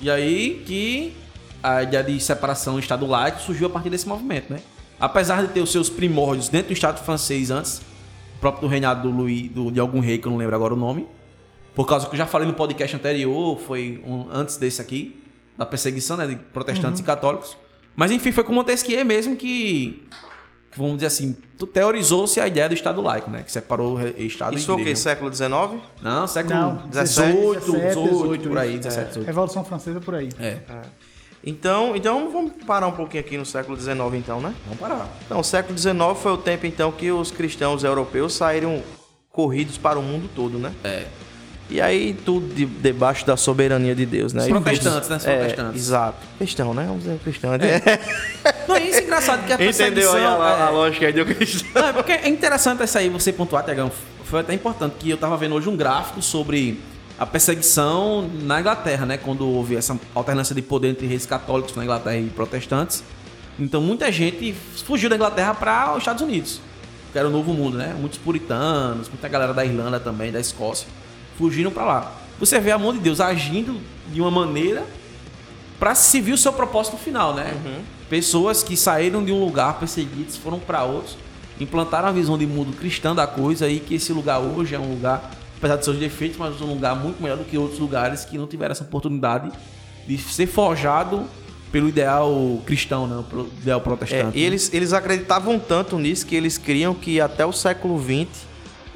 [0.00, 1.14] E aí que
[1.62, 4.60] a ideia de separação Estado laico surgiu a partir desse movimento, né?
[5.00, 7.80] Apesar de ter os seus primórdios dentro do Estado francês antes,
[8.40, 10.76] próprio do reinado do Louis, do- de algum rei, que eu não lembro agora o
[10.76, 11.06] nome,
[11.74, 15.22] por causa que eu já falei no podcast anterior, foi um- antes desse aqui,
[15.56, 17.56] da perseguição né, de protestantes e católicos.
[17.94, 20.04] Mas enfim, foi com Montesquieu mesmo que,
[20.70, 21.36] que, vamos dizer assim,
[21.72, 23.42] teorizou-se a ideia do Estado laico, né?
[23.42, 24.94] Que separou o Estado Isso e foi o quê?
[24.94, 25.50] Século XIX?
[26.00, 28.78] Não, século Não, 17, 18, 17, 18, por aí, isso.
[28.82, 29.26] 17, 18.
[29.26, 30.28] Revolução Francesa por aí.
[30.38, 30.58] É,
[31.44, 34.52] Então, então vamos parar um pouquinho aqui no século XIX, então, né?
[34.64, 35.08] vamos parar.
[35.30, 38.82] Não, o século XIX foi o tempo, então, que os cristãos europeus saíram
[39.30, 40.72] corridos para o mundo todo, né?
[40.82, 41.06] É.
[41.70, 44.42] E aí, tudo de- debaixo da soberania de Deus, né?
[44.42, 45.16] Os protestantes, né?
[45.16, 45.80] Os É, protestantes.
[45.82, 46.26] exato.
[46.38, 46.84] Cristão, né?
[46.86, 47.50] Vamos dizer cristão.
[47.52, 47.58] né?
[48.66, 51.68] Não, é isso engraçado que a Entendeu aí a, a é, lógica aí do cristão?
[51.74, 53.92] Não, é porque é interessante essa aí você pontuar, Tiagão.
[54.24, 56.80] Foi até importante que eu tava vendo hoje um gráfico sobre
[57.18, 59.16] a perseguição na Inglaterra, né?
[59.16, 63.02] Quando houve essa alternância de poder entre reis católicos na Inglaterra e protestantes.
[63.58, 64.54] Então muita gente
[64.86, 66.60] fugiu da Inglaterra para os Estados Unidos,
[67.12, 67.94] que era o novo mundo, né?
[67.98, 70.86] Muitos puritanos, muita galera da Irlanda também, da Escócia,
[71.36, 72.12] fugiram para lá.
[72.38, 73.80] Você vê a mão de Deus agindo
[74.12, 74.86] de uma maneira
[75.78, 77.52] para servir o seu propósito final, né?
[78.08, 81.16] Pessoas que saíram de um lugar perseguidos, foram para outros,
[81.60, 84.88] implantaram a visão de mundo cristã da coisa e que esse lugar hoje é um
[84.88, 88.38] lugar, apesar de seus defeitos, mas um lugar muito melhor do que outros lugares que
[88.38, 89.50] não tiveram essa oportunidade
[90.06, 91.24] de ser forjado
[91.70, 93.22] pelo ideal cristão, né?
[93.28, 94.38] Pelo ideal É, protestante.
[94.38, 98.46] e eles, eles acreditavam tanto nisso que eles criam que até o século XX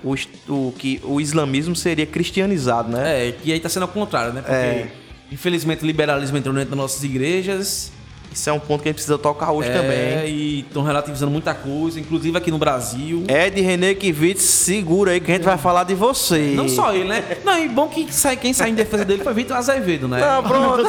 [0.03, 0.15] o,
[0.49, 3.29] o, que o islamismo seria cristianizado, né?
[3.29, 4.41] É, e aí tá sendo ao contrário, né?
[4.41, 4.91] Porque É.
[5.31, 7.93] infelizmente o liberalismo entrou dentro das nossas igrejas,
[8.33, 10.29] Isso é um ponto que a gente precisa tocar hoje é, também.
[10.29, 13.25] e estão relativizando muita coisa, inclusive aqui no Brasil.
[13.29, 16.53] Ed René Kivitz, segura aí que a gente vai falar de você.
[16.57, 17.39] Não só ele, né?
[17.45, 20.19] Não, e bom que sai, quem saiu em defesa dele foi Vitor Azevedo, né?
[20.21, 20.89] Não, pronto.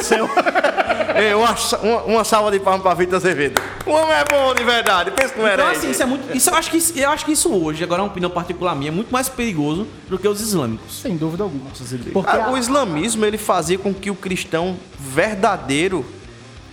[1.16, 3.60] Ei, uma, uma, uma salva de palmas pra Vitor Azevedo.
[3.86, 5.70] O homem é bom de verdade, pensa no Então, herege.
[5.78, 6.36] assim, isso é muito.
[6.36, 8.74] Isso eu acho que isso- eu acho que isso hoje, agora é uma opinião particular
[8.74, 11.00] minha, é muito mais perigoso do que os islâmicos.
[11.00, 11.70] Sem dúvida alguma.
[12.12, 16.04] Porque Ah, a- o islamismo ele fazia com que o cristão verdadeiro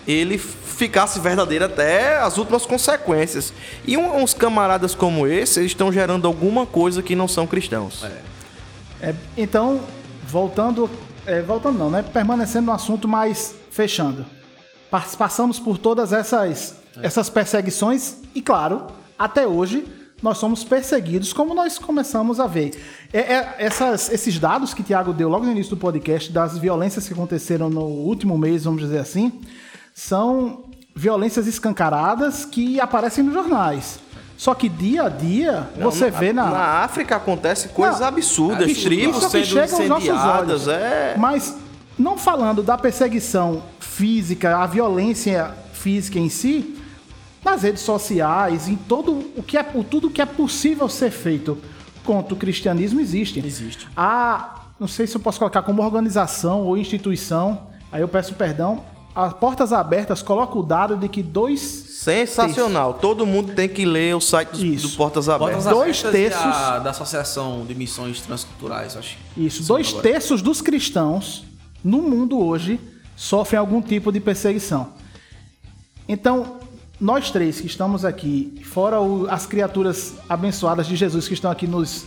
[0.07, 0.37] ele
[0.81, 3.53] ficasse verdadeiro até as últimas consequências.
[3.85, 8.03] E um- uns camaradas como esse, eles estão gerando alguma coisa que não são cristãos.
[8.99, 9.79] É, então,
[10.27, 10.89] voltando,
[11.27, 12.01] é, voltando não, né?
[12.01, 14.25] Permanecendo no assunto, mas fechando.
[14.89, 18.87] Pas- Passamos por todas essas, essas perseguições e, claro,
[19.19, 19.85] até hoje
[20.21, 22.71] nós somos perseguidos, como nós começamos a ver.
[23.13, 27.07] É- é- essas- esses dados que Tiago deu logo no início do podcast, das violências
[27.07, 29.41] que aconteceram no último mês, vamos dizer assim,
[29.93, 33.99] são violências escancaradas que aparecem nos jornais.
[34.37, 38.83] Só que dia a dia você vê na, Na África acontece coisas Não, absurdas, isso-
[38.83, 40.67] tribos sendo incendiadas, olhos.
[40.67, 41.15] é...
[41.17, 41.55] Mas
[41.97, 46.75] não falando da perseguição física, a violência física em si,
[47.45, 51.57] nas redes sociais, em todo o que é tudo que é possível ser feito
[52.03, 53.39] contra o cristianismo existe.
[53.45, 53.87] Existe.
[53.95, 58.83] A, não sei se eu posso colocar como organização ou instituição, aí eu peço perdão.
[59.13, 61.59] As portas abertas coloca o dado de que dois
[62.01, 62.95] Sensacional.
[62.95, 65.65] Todo mundo tem que ler o site do, do Portas Abertas.
[65.65, 69.17] Portas Dois Abertas terços- a- da Associação de Missões Transculturais, acho.
[69.37, 70.01] Isso, dois agora.
[70.03, 71.43] terços dos cristãos
[71.83, 72.79] no mundo hoje
[73.15, 74.93] sofrem algum tipo de perseguição.
[76.07, 76.57] Então,
[76.99, 81.67] nós três que estamos aqui, fora o- as criaturas abençoadas de Jesus que estão aqui
[81.67, 82.05] nos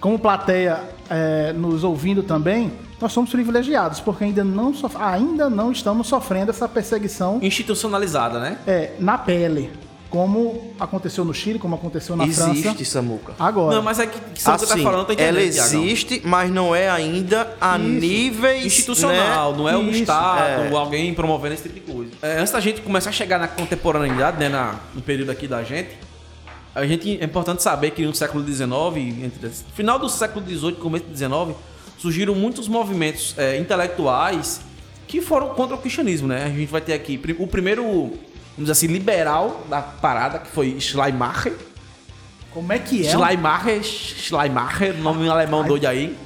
[0.00, 0.80] como plateia
[1.10, 6.50] é, nos ouvindo também, nós somos privilegiados porque ainda não, sof- ainda não estamos sofrendo
[6.50, 8.58] essa perseguição Institucionalizada, né?
[8.66, 9.70] é, na pele,
[10.08, 12.84] como aconteceu no Chile, como aconteceu na Existe, França.
[12.84, 13.34] Samuca.
[13.38, 15.38] Agora, Não, mas é que, que sabe o que Assim, tá falando, eu tô entendendo,
[15.40, 15.82] ela Thiagão.
[15.84, 17.88] existe, mas não é ainda a Isso.
[17.88, 19.58] níveis institucional, né?
[19.58, 20.76] não é o Isso, Estado, é.
[20.76, 22.12] alguém promovendo esse tipo de coisa.
[22.22, 25.62] É, antes da gente começar a chegar na contemporaneidade, né, na, no período aqui da
[25.64, 25.90] gente,
[26.76, 31.06] a gente é importante saber que no século XIX, final do século XVIII e começo
[31.06, 31.56] do XIX,
[31.96, 34.60] surgiram muitos movimentos é, intelectuais
[35.08, 36.44] que foram contra o cristianismo, né?
[36.44, 37.82] A gente vai ter aqui o primeiro
[38.56, 41.54] vamos dizer assim, liberal da parada, que foi Schleimacher.
[42.50, 43.10] Como é que é?
[43.10, 46.16] Schleimacher, Schleimacher, nome alemão doido aí.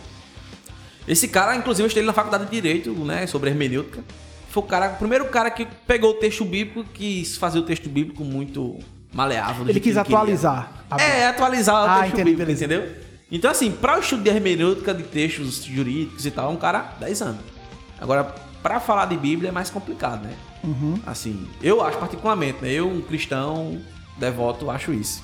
[1.06, 4.04] Esse cara, inclusive, eu estudei na faculdade de Direito, né, sobre hermenêutica.
[4.48, 7.88] Foi o cara, o primeiro cara que pegou o texto bíblico, quis fazer o texto
[7.88, 8.78] bíblico muito
[9.12, 9.68] maleável.
[9.68, 10.70] Ele quis atualizar.
[10.90, 12.88] a- É, atualizar o Ah, texto entendi, bíblico, entendeu?
[13.30, 16.94] Então, assim, para o estudo de hermenêutica de textos jurídicos e tal, é um cara
[16.98, 17.40] 10 anos.
[18.00, 18.24] Agora,
[18.62, 20.34] para falar de Bíblia é mais complicado, né?
[20.64, 20.98] Uhum.
[21.06, 22.70] Assim, eu acho particularmente, né?
[22.72, 23.80] Eu, um cristão
[24.18, 25.22] devoto, acho isso.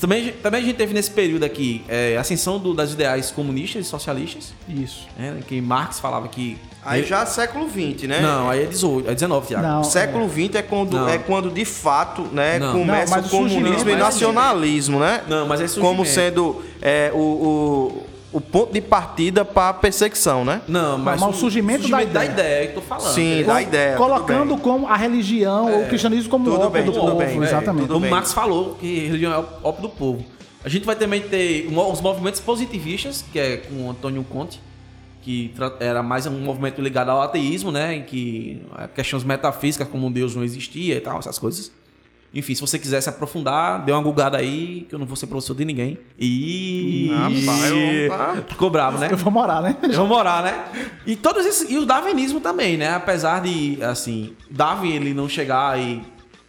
[0.00, 3.84] Também, também a gente teve nesse período aqui é, a ascensão do- das ideais comunistas
[3.84, 5.06] e socialistas, Isso.
[5.18, 5.38] né?
[5.46, 6.56] Que Marx falava que...
[6.84, 8.20] Aí já século XX, né?
[8.20, 9.66] Não, aí é 18, é 19, Thiago.
[9.66, 9.84] Não.
[9.84, 11.08] Século XX é quando, Não.
[11.08, 12.72] é quando de fato né, Não.
[12.72, 15.22] começa Não, o o comunismo e Mas é nacionalismo, né?
[15.28, 20.44] Não, mas é Como sendo é, o, o, o ponto de partida para a perseguição,
[20.44, 20.60] né?
[20.68, 22.24] Não, mas, mas o surgimento da da ideia.
[22.30, 23.14] ideia que eu tô falando.
[23.14, 26.92] Sim, da ideia, Colocando como a religião ou o cristianismo como Tudo ópio bem, do
[26.92, 27.16] tudo povo.
[27.16, 27.82] bem, é, exatamente.
[27.82, 28.10] tudo Como bem.
[28.10, 30.24] Marx falou, que religião é o ópio do povo.
[30.64, 34.60] A gente vai também ter um- os movimentos positivistas, que é com o Antônio Conte,
[35.22, 37.94] que era mais um movimento ligado ao ateísmo, né?
[37.96, 41.70] Em que eh, questões metafísicas, como Deus não existia e tal, essas coisas.
[42.34, 45.26] Enfim, se você quiser se aprofundar, dê uma gulgada aí, que eu não vou ser
[45.26, 45.98] professor de ninguém.
[46.18, 47.10] E.
[47.10, 48.42] Rapaz, eu- tá.
[48.48, 49.08] Ficou bravo, né?
[49.10, 49.76] Eu vou morar, né?
[49.82, 50.64] Eu vou morar, né?
[51.06, 51.70] E todos esses.
[51.70, 52.94] E o darwinismo também, né?
[52.94, 56.02] Apesar de, assim, Darwin ele não chegar e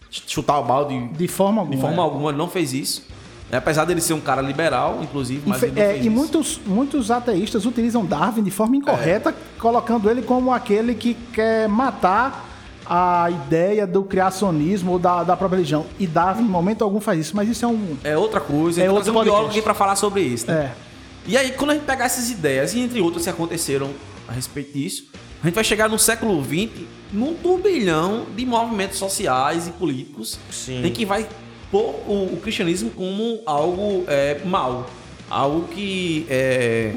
[0.09, 1.75] chutar o balde De forma alguma.
[1.75, 2.05] de forma é.
[2.05, 3.07] alguma, ele não fez isso.
[3.51, 6.07] É, apesar dele ser um cara liberal, inclusive, mas Infe- ele não é, fez e
[6.07, 6.15] isso.
[6.15, 12.47] muitos, muitos ateístas utilizam Darwin de forma incorreta, colocando ele como aquele que quer matar
[12.89, 15.85] a ideia do criacionismo ou da, da própria religião.
[15.99, 17.35] E Darwin, em momento algum, faz isso.
[17.35, 17.97] Mas isso é um.
[18.03, 18.81] É outra coisa.
[18.81, 20.71] É É outro um biólogo aqui pra falar sobre isso, né?
[20.75, 20.89] É.
[21.27, 23.91] E aí, quando a gente pegar essas ideias, e entre outras que aconteceram
[24.27, 25.05] a respeito disso,
[25.43, 30.83] a gente vai chegar no século XX num turbilhão de movimentos sociais e políticos Sim.
[30.83, 31.27] em que vai
[31.71, 34.89] pôr o, o cristianismo como algo é, mal.
[35.29, 36.95] Algo que é,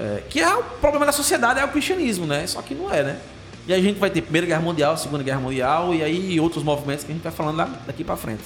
[0.00, 2.44] é, que é o problema da sociedade, é o cristianismo, né?
[2.48, 3.20] Só que não é, né?
[3.66, 7.04] E a gente vai ter Primeira Guerra Mundial, Segunda Guerra Mundial e aí outros movimentos
[7.04, 8.44] que a gente vai falando da- daqui pra frente.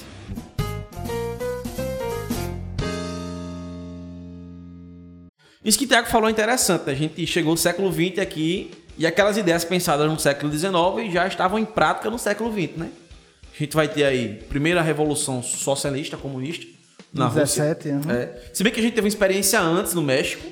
[5.63, 6.89] Isso que o Tiago falou é interessante.
[6.89, 11.27] A gente chegou no século XX aqui e aquelas ideias pensadas no século XIX já
[11.27, 12.89] estavam em prática no século XX, né?
[13.55, 16.65] A gente vai ter aí primeira revolução socialista, comunista
[17.13, 17.93] na 17 Rússia.
[17.93, 18.07] anos.
[18.09, 18.49] É.
[18.53, 20.43] Se bem que a gente teve uma experiência antes no México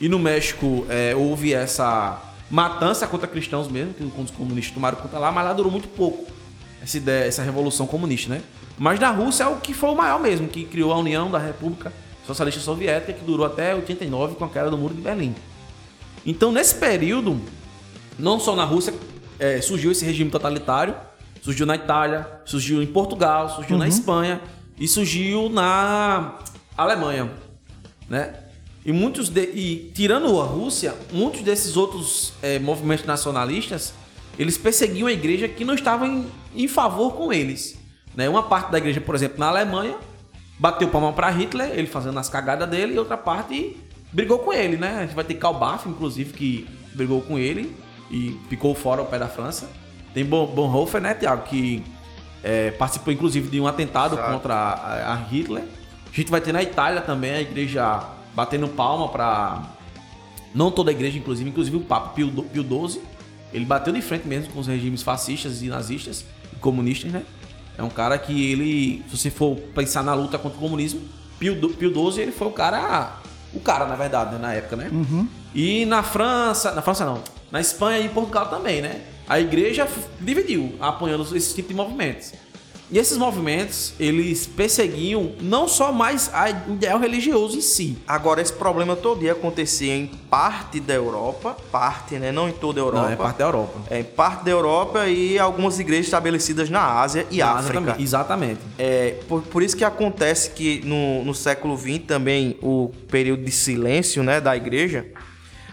[0.00, 2.20] e no México é, houve essa
[2.52, 6.30] matança contra cristãos mesmo, que os comunistas tomaram conta lá, mas lá durou muito pouco
[6.82, 8.42] essa ideia, essa revolução comunista, né?
[8.78, 11.38] Mas na Rússia é o que foi o maior mesmo, que criou a União da
[11.38, 11.90] República
[12.26, 15.34] Socialista Soviética, que durou até 89 com a queda do Muro de Berlim.
[16.26, 17.40] Então, nesse período,
[18.18, 18.92] não só na Rússia
[19.38, 20.94] é, surgiu esse regime totalitário,
[21.40, 24.42] surgiu na Itália, surgiu em Portugal, surgiu na Espanha
[24.78, 26.38] e surgiu na
[26.76, 27.30] Alemanha,
[28.10, 28.34] né?
[28.84, 33.94] E muitos de, e tirando a Rússia, muitos desses outros é, movimentos nacionalistas,
[34.38, 37.78] eles perseguiam a igreja que não estava em, em favor com eles,
[38.16, 38.28] né?
[38.28, 39.96] Uma parte da igreja, por exemplo, na Alemanha,
[40.58, 43.76] bateu palma para Hitler, ele fazendo as cagadas dele, e outra parte
[44.12, 44.98] brigou com ele, né?
[44.98, 47.74] A gente vai ter Kalbach, inclusive, que brigou com ele
[48.10, 49.70] e ficou fora ao pé da França.
[50.12, 51.82] Tem Bon- Bonhoeffer, né, Tiago, que
[52.42, 54.32] é, participou, inclusive, de um atentado Exato.
[54.32, 55.62] contra a, a Hitler.
[56.12, 58.02] A gente vai ter na Itália também a igreja
[58.34, 59.62] batendo palma para
[60.54, 63.00] não toda a igreja, inclusive, inclusive o Papa Pio, Pio XII,
[63.52, 67.22] ele bateu de frente mesmo com os regimes fascistas e nazistas e comunistas, né?
[67.76, 71.00] É um cara que ele, se você for pensar na luta contra o comunismo,
[71.38, 73.18] Pio, Pio XII, ele foi o cara,
[73.52, 74.88] o cara, na verdade, né, na época, né?
[75.54, 79.02] E na França, na França não, na Espanha e Portugal também, né?
[79.28, 79.88] A igreja
[80.20, 82.32] dividiu, apoiando esse tipo de movimentos.
[82.92, 88.52] E esses movimentos, eles perseguiam não só mais a ideal religioso em si, Agora, esse
[88.52, 92.30] problema todo dia acontecia em parte da Europa, parte, né?
[92.30, 93.02] Não em toda a Europa.
[93.06, 93.80] não, é parte da Europa.
[93.88, 97.80] É, em parte da Europa e algumas igrejas estabelecidas na Ásia e Na Ásia África.
[97.80, 98.60] também, Exatamente.
[98.78, 103.50] É, por, por isso que acontece que no, no século XX também o período de
[103.50, 105.06] silêncio né, da igreja,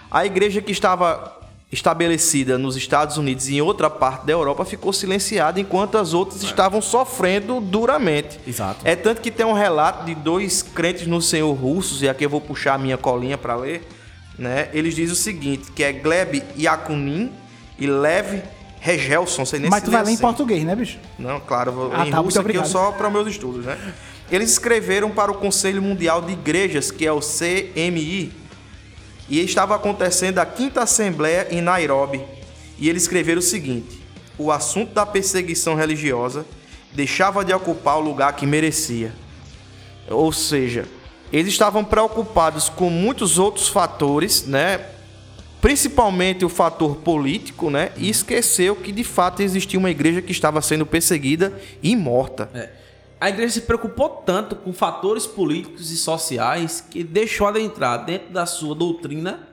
[0.10, 1.39] a igreja que estava
[1.72, 6.42] estabelecida nos Estados Unidos e em outra parte da Europa ficou silenciada enquanto as outras
[6.42, 8.40] estavam sofrendo duramente.
[8.48, 8.80] Exato.
[8.84, 12.30] É tanto que tem um relato de dois crentes no Senhor russos, e aqui eu
[12.30, 13.88] vou puxar a minha colinha para ler,
[14.38, 14.70] né?
[14.74, 17.32] Eles dizem o seguinte, que é Gleb Yakunin
[17.78, 18.42] e Lev
[18.82, 20.98] Regelson, sei nem Mas tu vai ler em português, né, bicho?
[21.20, 23.78] Não, claro, vou, Ah, em tá, russo aqui eu só para meus estudos, né?
[24.32, 28.32] Eles escreveram para o Conselho Mundial de Igrejas, que é o CMI,
[29.30, 32.22] e estava acontecendo a quinta assembleia em Nairobi.
[32.78, 34.02] E eles escreveram o seguinte:
[34.38, 36.46] o assunto da perseguição religiosa
[36.94, 39.14] deixava de ocupar o lugar que merecia.
[40.10, 40.86] Ou seja,
[41.32, 44.80] eles estavam preocupados com muitos outros fatores, né?
[45.62, 47.92] Principalmente o fator político, né?
[47.98, 52.50] E esqueceu que de fato existia uma igreja que estava sendo perseguida e morta.
[52.54, 52.70] É.
[53.22, 58.46] A igreja se preocupou tanto com fatores políticos e sociais que deixou adentrar dentro da
[58.46, 59.48] sua doutrina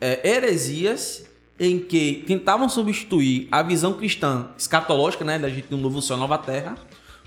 [0.00, 1.26] é, heresias
[1.58, 6.38] em que tentavam substituir a visão cristã escatológica, né, da gente um novo céu, nova
[6.38, 6.76] terra,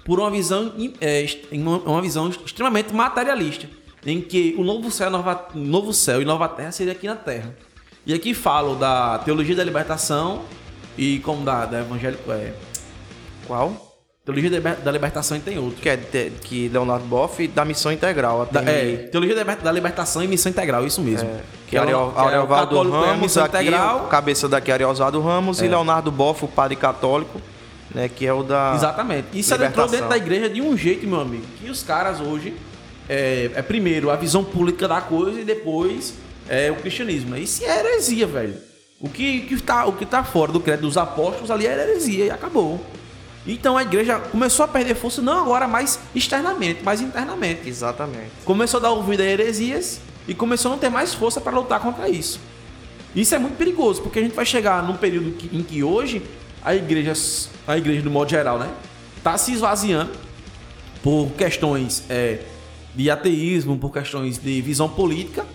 [0.06, 1.26] por uma visão, é,
[1.86, 3.68] uma visão extremamente materialista,
[4.06, 7.54] em que o novo céu, nova, novo céu e nova terra seria aqui na terra.
[8.06, 10.44] E aqui falo da teologia da libertação
[10.98, 12.54] e como da, da evangélico é
[13.46, 13.91] Qual?
[14.24, 15.82] Teologia da Libertação e tem outro.
[15.82, 18.48] Que é de, que Leonardo Boff da Missão Integral.
[18.52, 21.28] Da, é, Teologia da Libertação e Missão Integral, isso mesmo.
[21.28, 24.08] É, que, que é Ariovaldo é Ramos, aqui, Integral.
[24.10, 25.66] cabeça daqui é Ariovaldo Ramos, é.
[25.66, 27.42] e Leonardo Boff, o padre católico,
[27.96, 29.28] né, que é o da Exatamente.
[29.34, 32.54] Isso entrou dentro da igreja de um jeito, meu amigo, que os caras hoje,
[33.10, 36.14] é, é primeiro a visão política da coisa e depois
[36.48, 37.36] é, o cristianismo.
[37.38, 38.54] Isso é heresia, velho.
[39.00, 42.26] O que, que, tá, o que tá fora do credo dos apóstolos ali é heresia
[42.26, 42.80] e acabou.
[43.46, 47.68] Então a igreja começou a perder força, não agora mais externamente, mas internamente.
[47.68, 48.32] Exatamente.
[48.46, 51.80] Começou a dar ouvido a heresias e começou a não ter mais força para lutar
[51.80, 52.40] contra isso.
[53.16, 56.22] Isso é muito perigoso, porque a gente vai chegar num período em que hoje
[56.64, 57.14] a igreja,
[57.68, 58.72] a igreja do modo geral, né,
[59.24, 60.12] tá se esvaziando
[61.04, 62.40] por questões é,
[62.96, 65.46] de ateísmo, por questões de visão política,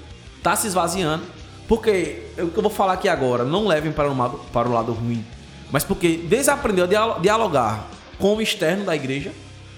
[0.42, 1.22] tá se esvaziando.
[1.68, 4.72] Porque o que eu vou falar aqui agora, não levem para o lado, para o
[4.72, 5.24] lado ruim
[5.70, 9.32] mas porque desaprendeu a dialogar com o externo da igreja.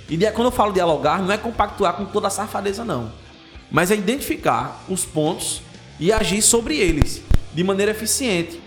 [0.09, 3.11] E quando eu falo dialogar, não é compactuar com toda a safadeza, não.
[3.70, 5.61] Mas é identificar os pontos
[6.01, 7.22] e agir sobre eles
[7.53, 8.61] de maneira eficiente.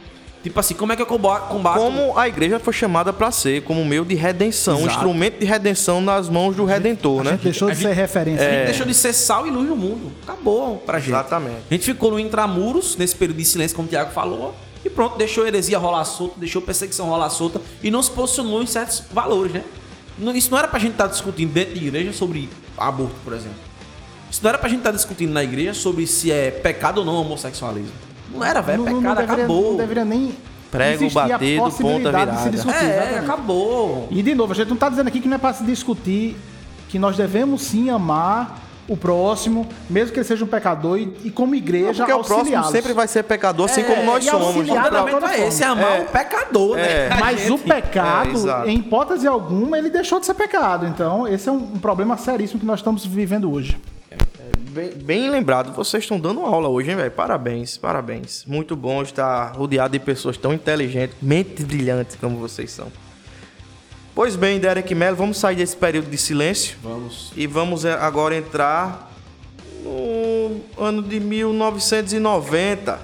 [0.43, 1.47] Tipo assim, como é que eu combato?
[1.49, 4.87] Como a igreja foi chamada para ser, como meio de redenção, Exato.
[4.87, 7.39] um instrumento de redenção nas mãos do Redentor, né?
[7.41, 8.43] Deixou de ser referência.
[8.43, 8.65] É...
[8.65, 10.11] deixou de ser sal e luz no mundo.
[10.23, 11.09] Acabou pra gente.
[11.09, 11.61] Exatamente.
[11.69, 14.55] A gente ficou no intramuros, nesse período de silêncio, como o Tiago falou.
[14.83, 18.65] E pronto, deixou heresia rolar solta, deixou perseguição rolar solta e não se posicionou em
[18.65, 19.63] certos valores, né?
[20.35, 23.57] Isso não era pra gente estar tá discutindo dentro de igreja sobre aborto, por exemplo.
[24.29, 27.05] Isso não era pra gente estar tá discutindo na igreja sobre se é pecado ou
[27.05, 27.91] não homossexualismo.
[28.31, 28.83] Não era, velho.
[28.83, 29.71] Pecado não deveria, acabou.
[29.71, 30.35] Não deveria nem
[30.71, 32.31] prego batido, ponta virada.
[32.31, 33.19] De se discutir, é, exatamente.
[33.19, 34.07] acabou.
[34.09, 36.37] E de novo, a gente não está dizendo aqui que não é para se discutir
[36.87, 41.31] que nós devemos sim amar o próximo, mesmo que ele seja um pecador, e, e
[41.31, 44.55] como igreja, Porque o próximo sempre vai ser pecador, assim é, como nós somos.
[44.55, 47.07] O fundamento é esse, amar é, o pecador, né?
[47.07, 47.09] É.
[47.19, 50.85] Mas o pecado, é, em hipótese alguma, ele deixou de ser pecado.
[50.85, 53.77] Então, esse é um, um problema seríssimo que nós estamos vivendo hoje.
[54.09, 54.17] É,
[54.71, 57.11] bem, bem, lembrado, vocês estão dando aula hoje, hein, velho?
[57.11, 58.43] Parabéns, parabéns.
[58.45, 62.87] Muito bom estar rodeado de pessoas tão inteligentes, mentes brilhantes como vocês são.
[64.21, 66.77] Pois bem, Derek Mello, vamos sair desse período de silêncio.
[66.83, 67.33] Vamos.
[67.35, 69.11] E vamos eh, agora entrar
[69.83, 72.99] no ano de 1990,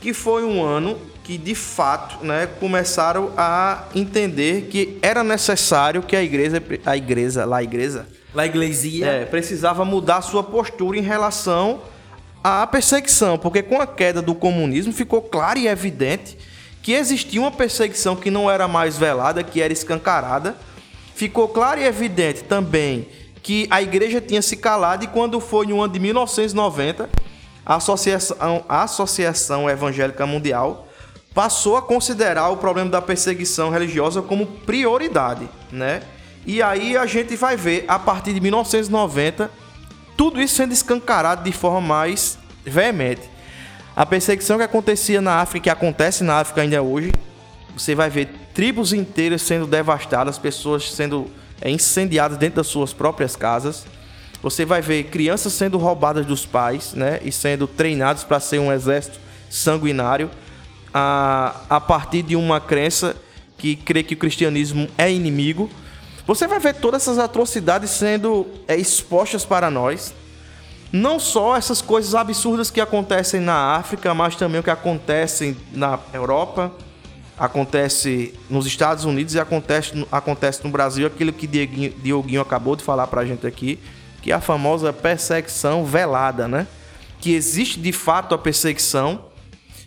[0.00, 6.16] que foi um ano que de fato, né, começaram a entender que era necessário que
[6.16, 10.98] a igreja, a igreja, lá a igreja, lá a igreja, é, precisava mudar sua postura
[10.98, 11.82] em relação
[12.42, 16.36] à perseguição, porque com a queda do comunismo ficou claro e evidente
[16.82, 20.56] que existia uma perseguição que não era mais velada, que era escancarada.
[21.14, 23.08] Ficou claro e evidente também
[23.42, 27.08] que a igreja tinha se calado e quando foi no ano de 1990,
[27.64, 30.88] a Associação, a Associação Evangélica Mundial
[31.32, 36.02] passou a considerar o problema da perseguição religiosa como prioridade, né?
[36.44, 39.50] E aí a gente vai ver a partir de 1990
[40.16, 43.31] tudo isso sendo escancarado de forma mais veemente.
[43.94, 47.12] A perseguição que acontecia na África, que acontece na África ainda hoje,
[47.76, 53.36] você vai ver tribos inteiras sendo devastadas, pessoas sendo é, incendiadas dentro das suas próprias
[53.36, 53.84] casas.
[54.42, 58.72] Você vai ver crianças sendo roubadas dos pais, né, e sendo treinados para ser um
[58.72, 60.30] exército sanguinário,
[60.92, 63.14] a, a partir de uma crença
[63.58, 65.70] que crê que o cristianismo é inimigo.
[66.26, 70.14] Você vai ver todas essas atrocidades sendo é, expostas para nós,
[70.92, 75.98] não só essas coisas absurdas que acontecem na África, mas também o que acontece na
[76.12, 76.70] Europa,
[77.38, 82.84] acontece nos Estados Unidos e acontece, acontece no Brasil, aquilo que Dieguinho, Dioguinho acabou de
[82.84, 83.78] falar pra gente aqui,
[84.20, 86.66] que é a famosa perseguição velada, né?
[87.18, 89.24] Que existe de fato a perseguição,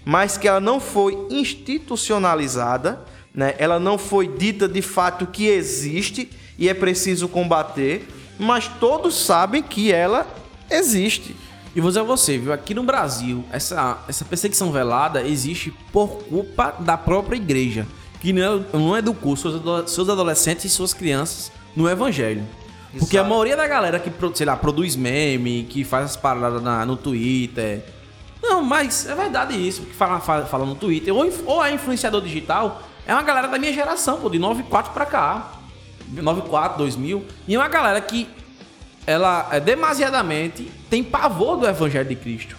[0.04, 3.00] mas que ela não foi institucionalizada,
[3.34, 3.54] né?
[3.60, 8.08] Ela não foi dita de fato que existe e é preciso combater,
[8.40, 10.26] mas todos sabem que ela
[10.70, 11.36] existe.
[11.76, 12.54] E vou dizer a você, viu?
[12.54, 17.86] Aqui no Brasil, essa, essa perseguição velada existe por culpa da própria igreja,
[18.22, 19.62] que não, não educou seus,
[19.92, 22.44] seus adolescentes e suas crianças no evangelho.
[22.98, 26.86] Porque a maioria da galera que, sei lá, produz meme, que faz as paradas na-
[26.86, 27.84] no Twitter.
[28.42, 31.14] Não, mas é verdade isso, que fala, fala, fala no Twitter.
[31.14, 35.06] Ou, ou é influenciador digital, é uma galera da minha geração, pô, de 94 pra
[35.06, 35.52] cá.
[36.08, 37.26] 94, 2000.
[37.48, 38.30] E é uma galera que
[39.06, 42.56] ela é demasiadamente tem pavor do evangelho de Cristo.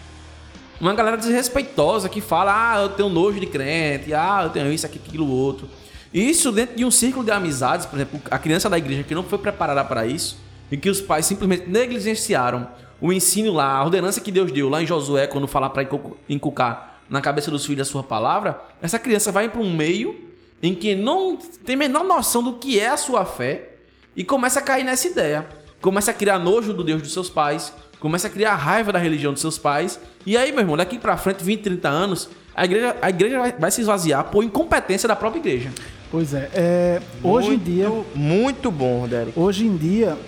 [0.80, 4.84] Uma galera desrespeitosa que fala, ah, eu tenho nojo de crente, ah, eu tenho isso,
[4.84, 5.68] aqui, aquilo, outro.
[6.12, 9.22] Isso dentro de um círculo de amizades, por exemplo, a criança da igreja que não
[9.22, 10.38] foi preparada para isso,
[10.70, 12.68] e que os pais simplesmente negligenciaram
[13.00, 15.86] o ensino lá, a ordenança que Deus deu lá em Josué, quando fala para
[16.28, 20.26] inculcar na cabeça dos filhos a sua palavra, essa criança vai para um meio
[20.62, 23.76] em que não tem a menor noção do que é a sua fé
[24.16, 25.46] e começa a cair nessa ideia.
[25.86, 29.32] Começa a criar nojo do Deus dos seus pais, começa a criar raiva da religião
[29.32, 30.00] dos seus pais.
[30.26, 33.52] E aí, meu irmão, daqui pra frente, 20, 30 anos, a igreja, a igreja vai,
[33.52, 35.70] vai se esvaziar por incompetência da própria igreja.
[36.10, 36.50] Pois é.
[36.52, 39.38] é, hoje em Muito- dia, Muito bom, Derek.
[39.38, 40.18] hoje em dia,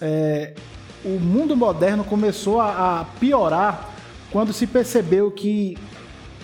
[0.00, 0.54] é,
[1.04, 3.90] o mundo moderno começou a, a piorar
[4.30, 5.76] quando se percebeu que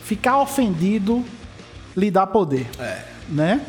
[0.04, 1.24] ficar ofendido
[1.96, 2.66] lhe dá poder.
[3.26, 3.62] Né?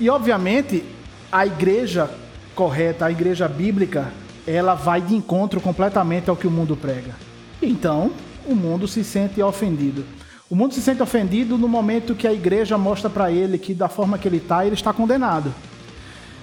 [0.00, 0.82] E obviamente
[1.30, 2.08] a igreja
[2.54, 4.12] correta, a igreja bíblica,
[4.46, 7.14] ela vai de encontro completamente ao que o mundo prega.
[7.60, 8.10] Então,
[8.46, 10.04] o mundo se sente ofendido.
[10.50, 13.88] O mundo se sente ofendido no momento que a igreja mostra para ele que da
[13.88, 15.52] forma que ele está, ele está condenado.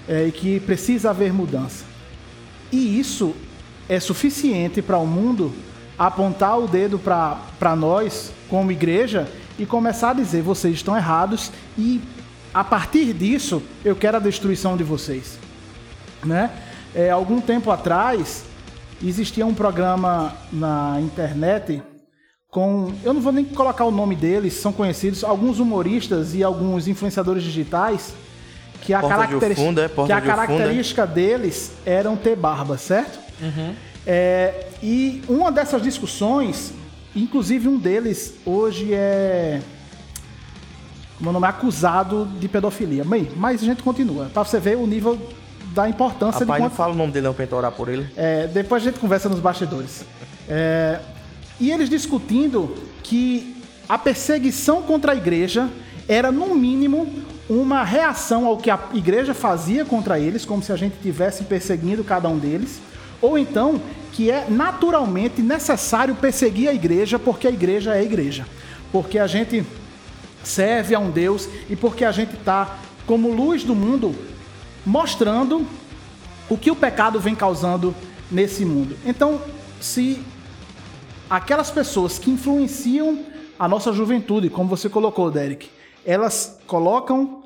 [0.08, 1.86] É, e que precisa haver mudança.
[2.72, 3.36] E isso
[3.88, 5.54] é suficiente para o mundo
[5.98, 12.02] apontar o dedo para nós, como igreja, e começar a dizer: vocês estão errados, e
[12.54, 15.38] a partir disso eu quero a destruição de vocês.
[16.24, 16.50] Né?
[16.94, 18.44] É, algum tempo atrás,
[19.04, 21.82] existia um programa na internet
[22.50, 22.94] com.
[23.04, 27.44] Eu não vou nem colocar o nome deles, são conhecidos, alguns humoristas e alguns influenciadores
[27.44, 28.14] digitais.
[28.82, 29.88] Que a, de característica, Ofunda, é?
[29.88, 30.22] Que a de Ofunda.
[30.22, 33.20] característica deles eram ter barba, certo?
[34.06, 36.74] É, e uma dessas discussões,
[37.16, 39.62] inclusive um deles hoje é.
[41.20, 43.04] Meu nome é acusado de pedofilia.
[43.04, 45.20] Bem, mas a gente continua, para você ver o nível
[45.74, 47.90] da importância Rapaz, de não quanto, fala o nome dele não pra gente orar por
[47.90, 48.08] ele.
[48.16, 50.06] é, depois a gente conversa nos bastidores.
[50.48, 51.00] É,
[51.60, 53.56] e eles discutindo que
[53.88, 55.70] a perseguição contra a igreja
[56.08, 57.08] era, no mínimo,
[57.50, 62.04] uma reação ao que a igreja fazia contra eles, como se a gente estivesse perseguindo
[62.04, 62.82] cada um deles,
[63.22, 63.80] ou então
[64.12, 68.46] que é naturalmente necessário perseguir a igreja porque a igreja é a igreja.
[68.92, 69.64] Porque a gente
[70.44, 74.14] serve a um Deus e porque a gente está, como luz do mundo,
[74.86, 75.66] mostrando
[76.50, 77.96] o que o pecado vem causando
[78.30, 78.96] nesse mundo.
[79.06, 79.42] Então,
[79.80, 80.22] se
[81.30, 83.20] aquelas pessoas que influenciam
[83.58, 85.70] a nossa juventude, como você colocou, Derek,
[86.06, 87.44] elas colocam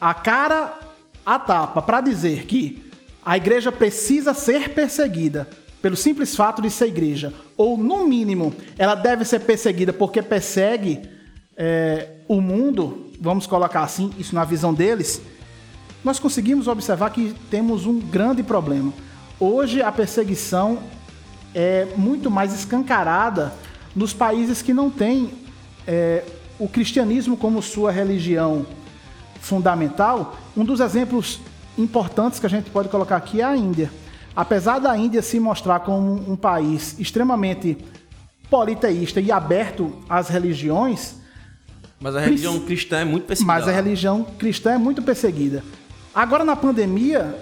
[0.00, 0.78] a cara
[1.24, 2.90] a tapa para dizer que
[3.24, 5.48] a igreja precisa ser perseguida
[5.82, 11.00] pelo simples fato de ser igreja, ou no mínimo ela deve ser perseguida porque persegue
[11.56, 15.22] é, o mundo, vamos colocar assim, isso na visão deles,
[16.04, 18.92] nós conseguimos observar que temos um grande problema.
[19.38, 20.78] Hoje a perseguição
[21.54, 23.52] é muito mais escancarada
[23.94, 25.30] nos países que não têm
[25.86, 26.24] é,
[26.58, 28.66] o cristianismo como sua religião
[29.40, 30.36] fundamental.
[30.56, 31.40] Um dos exemplos
[31.76, 33.90] importantes que a gente pode colocar aqui é a Índia.
[34.34, 37.76] Apesar da Índia se mostrar como um país extremamente
[38.48, 41.16] politeísta e aberto às religiões,
[42.00, 43.52] Mas a religião cristã é muito perseguida.
[43.54, 45.62] mas a religião cristã é muito perseguida.
[46.14, 47.34] Agora na pandemia,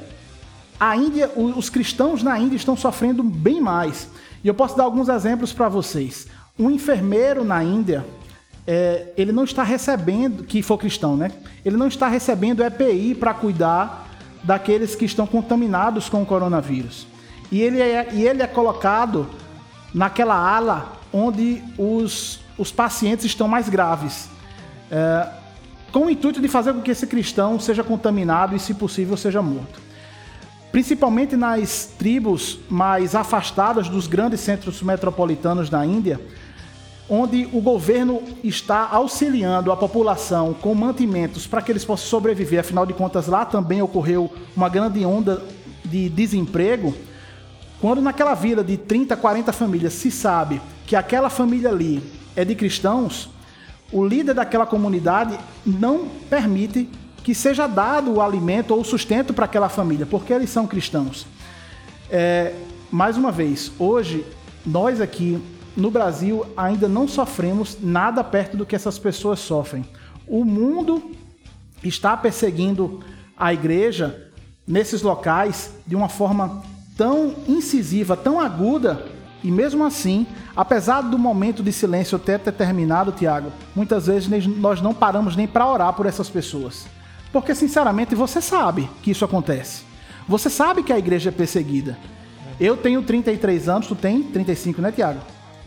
[0.78, 4.08] a Índia, os cristãos na Índia estão sofrendo bem mais.
[4.44, 6.26] E eu posso dar alguns exemplos para vocês.
[6.58, 8.04] Um enfermeiro na Índia,
[8.66, 11.32] é, ele não está recebendo, que for cristão, né?
[11.64, 14.06] Ele não está recebendo EPI para cuidar
[14.44, 17.06] daqueles que estão contaminados com o coronavírus.
[17.50, 19.26] E ele é, e ele é colocado
[19.92, 24.28] naquela ala onde os, os pacientes estão mais graves
[24.90, 25.28] é,
[25.92, 29.40] com o intuito de fazer com que esse cristão seja contaminado e, se possível, seja
[29.40, 29.80] morto.
[30.70, 36.20] Principalmente nas tribos mais afastadas dos grandes centros metropolitanos da Índia,
[37.08, 42.84] onde o governo está auxiliando a população com mantimentos para que eles possam sobreviver, afinal
[42.84, 45.42] de contas, lá também ocorreu uma grande onda
[45.82, 46.94] de desemprego.
[47.80, 52.02] Quando naquela vila de 30, 40 famílias se sabe que aquela família ali
[52.36, 53.30] é de cristãos,
[53.92, 56.88] o líder daquela comunidade não permite
[57.22, 61.26] que seja dado o alimento ou o sustento para aquela família, porque eles são cristãos.
[62.10, 62.54] É,
[62.90, 64.24] mais uma vez, hoje,
[64.64, 65.38] nós aqui
[65.76, 69.84] no Brasil ainda não sofremos nada perto do que essas pessoas sofrem.
[70.26, 71.10] O mundo
[71.82, 73.00] está perseguindo
[73.36, 74.30] a igreja
[74.66, 76.62] nesses locais de uma forma
[76.96, 79.06] tão incisiva, tão aguda,
[79.42, 80.26] e mesmo assim,
[80.56, 85.46] apesar do momento de silêncio até ter terminado, Tiago, muitas vezes nós não paramos nem
[85.46, 86.86] para orar por essas pessoas.
[87.32, 89.82] Porque, sinceramente, você sabe que isso acontece.
[90.26, 91.96] Você sabe que a igreja é perseguida.
[92.58, 95.20] Eu tenho 33 anos, tu tem 35, né, Tiago?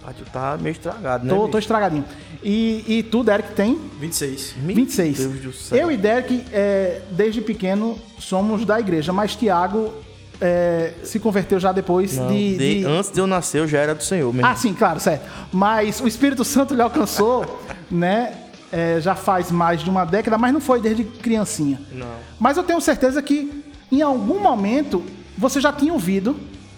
[0.03, 1.33] Ah, tu tá meio estragado, né?
[1.33, 2.03] Tô, tô estragadinho.
[2.43, 3.79] E, e tu, Derek, tem?
[3.99, 4.55] 26.
[4.57, 5.19] 26.
[5.19, 5.77] Meu Deus do céu.
[5.77, 9.93] Eu e Derek, é, desde pequeno, somos da igreja, mas Tiago
[10.41, 13.93] é, se converteu já depois de, de- de- Antes de eu nascer, eu já era
[13.95, 14.47] do Senhor mesmo.
[14.47, 15.23] Ah, sim, claro, certo.
[15.53, 18.33] Mas o Espírito Santo lhe alcançou, né?
[18.71, 21.79] é, já faz mais de uma década, mas não foi desde criancinha.
[21.91, 22.07] Não.
[22.39, 25.03] Mas eu tenho certeza que em algum momento
[25.37, 26.35] você já tinha ouvido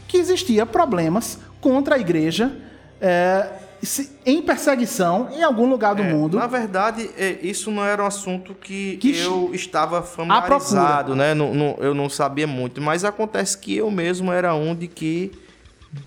[0.08, 2.52] que existia problemas contra a igreja
[3.00, 3.46] é,
[4.26, 6.38] em perseguição em algum lugar do É, mundo.
[6.38, 11.34] Na verdade, é, isso não era um assunto que, Que eu estava familiarizado, né?
[11.34, 12.82] Não- não- eu não sabia muito.
[12.82, 15.32] Mas acontece que eu mesmo era um de que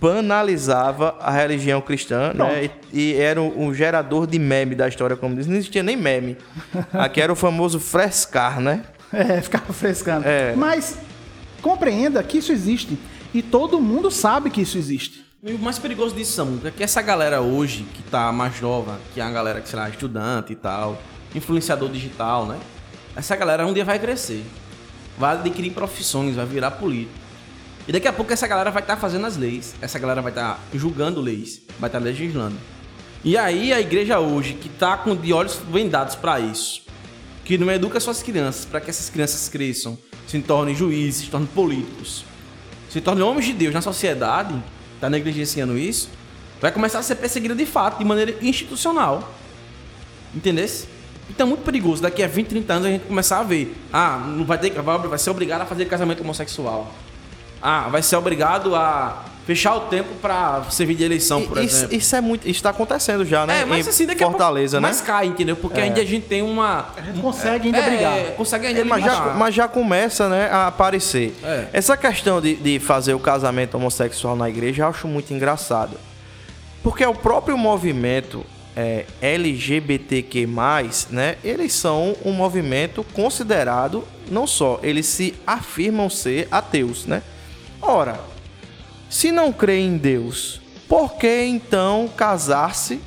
[0.01, 2.69] banalizava a religião cristã, né?
[2.91, 5.47] E, e era o gerador de meme da história, como diz.
[5.47, 6.37] Não existia nem meme.
[6.93, 8.83] Aqui era o famoso frescar, né?
[9.13, 10.25] É, ficava frescando.
[10.27, 10.53] É.
[10.55, 10.97] Mas
[11.61, 12.97] compreenda que isso existe.
[13.33, 15.25] E todo mundo sabe que isso existe.
[15.43, 18.99] E o mais perigoso disso, Samuca, é que essa galera hoje, que tá mais nova,
[19.13, 20.99] que é a galera que, sei lá, estudante e tal,
[21.35, 22.59] influenciador digital, né?
[23.15, 24.43] Essa galera um dia vai crescer.
[25.15, 27.13] Vai adquirir profissões, vai virar político.
[27.87, 29.75] E daqui a pouco essa galera vai estar fazendo as leis.
[29.79, 32.57] Essa galera vai estar julgando leis, vai estar legislando.
[33.23, 36.81] E aí a igreja hoje, que tá com de olhos vendados para isso,
[37.45, 41.47] que não educa suas crianças para que essas crianças cresçam, se tornem juízes, se tornem
[41.47, 42.25] políticos,
[42.89, 44.55] se tornem homens de Deus na sociedade,
[44.99, 46.09] tá negligenciando isso,
[46.61, 49.33] vai começar a ser perseguida de fato, de maneira institucional.
[50.33, 50.87] Entendesse?
[51.29, 53.75] Então é muito perigoso daqui a 20, 30 anos a gente começar a ver.
[53.91, 56.93] Ah, não vai ter vai ser obrigado a fazer casamento homossexual.
[57.61, 61.95] Ah, vai ser obrigado a fechar o tempo para servir de eleição, por isso, exemplo.
[61.95, 62.41] isso é muito.
[62.41, 63.61] Isso está acontecendo já, né?
[63.61, 64.37] É, mas em assim, daqui a pouco.
[64.37, 64.89] Fortaleza, né?
[64.89, 65.55] Mas cai, entendeu?
[65.55, 66.89] Porque ainda a gente tem uma.
[66.97, 68.35] A gente consegue ainda é, brigar.
[68.35, 71.33] Consegue ainda É, mas, já, mas já começa né, a aparecer.
[71.41, 71.67] É.
[71.71, 75.97] Essa questão de, de fazer o casamento homossexual na igreja eu acho muito engraçado.
[76.83, 78.45] Porque o próprio movimento
[78.75, 80.45] é, LGBTQ,
[81.09, 81.37] né?
[81.41, 87.23] Eles são um movimento considerado, não só, eles se afirmam ser ateus, né?
[87.81, 88.19] Ora,
[89.09, 92.99] se não crê em Deus, por que então casar-se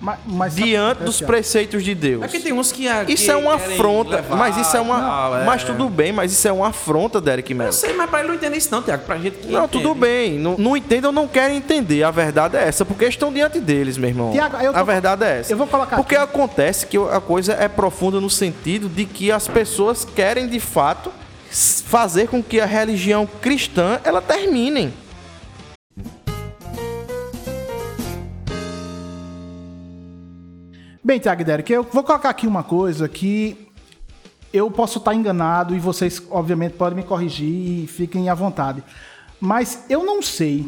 [0.00, 2.22] Mas, mas que diante dos preceitos de Deus?
[2.22, 2.86] É porque tem uns que.
[3.04, 4.98] que Isso é uma afronta, levar mas isso é uma.
[4.98, 5.44] tal, é.
[5.44, 7.68] Mas tudo bem, mas isso é uma afronta, Derek Mello.
[7.68, 9.04] Eu sei, mas pra ele não entender isso, não, Tiago.
[9.04, 9.82] Pra gente que Não, entende.
[9.84, 10.38] tudo bem.
[10.38, 12.02] Não, não entendam, não querem entender.
[12.02, 14.32] A verdade é essa, porque estão diante deles, meu irmão.
[14.32, 15.52] Tiago, eu tô- A verdade é essa.
[15.52, 16.24] eu vou colocar Porque aqui.
[16.24, 21.12] acontece que a coisa é profunda no sentido de que as pessoas querem, de fato,
[21.84, 24.94] fazer com que a religião cristã ela termine.
[31.10, 33.68] Bem, Tiago Derek, eu vou colocar aqui uma coisa que
[34.52, 38.80] eu posso estar enganado e vocês, obviamente, podem me corrigir e fiquem à vontade.
[39.40, 40.64] Mas eu não sei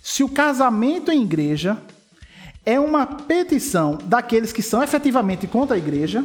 [0.00, 1.76] se o casamento em igreja
[2.64, 6.24] é uma petição daqueles que são efetivamente contra a igreja,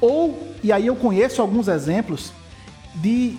[0.00, 2.32] ou, e aí eu conheço alguns exemplos,
[2.96, 3.38] de,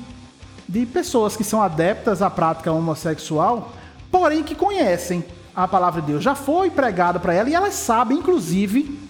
[0.70, 3.74] de pessoas que são adeptas à prática homossexual,
[4.10, 5.22] porém que conhecem
[5.54, 6.24] a palavra de Deus.
[6.24, 9.06] Já foi pregada para elas e elas sabem, inclusive,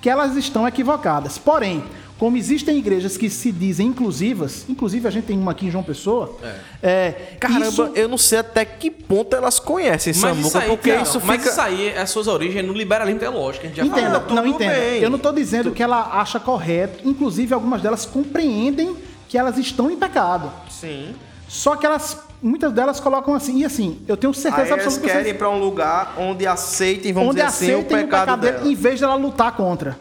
[0.00, 1.38] que elas estão equivocadas.
[1.38, 1.82] Porém,
[2.18, 5.84] como existem igrejas que se dizem inclusivas, inclusive a gente tem uma aqui em João
[5.84, 6.36] Pessoa,
[6.82, 7.10] é.
[7.38, 10.90] Caramba, isso- eu não sei até que ponto elas conhecem Mas isso Samuca, aí, porque
[10.90, 11.50] Tiago, isso mas fica.
[11.52, 13.66] isso aí, as suas origens no liberalismo teológico.
[13.66, 14.20] A gente já Entenda, falou.
[14.22, 14.74] tudo não entenda.
[14.74, 15.00] bem.
[15.02, 18.96] Eu não estou dizendo que ela acha correto, inclusive algumas delas compreendem
[19.28, 20.50] que elas estão em pecado.
[20.70, 21.14] Sim.
[21.48, 25.00] Só que elas, muitas delas colocam assim, e assim, eu tenho Aí certeza eles absoluta
[25.00, 28.40] que querem ir pra um lugar onde aceitem, vamos onde dizer assim, o aceitem pecado,
[28.40, 28.68] dele, dela.
[28.68, 29.98] em vez de ela lutar contra.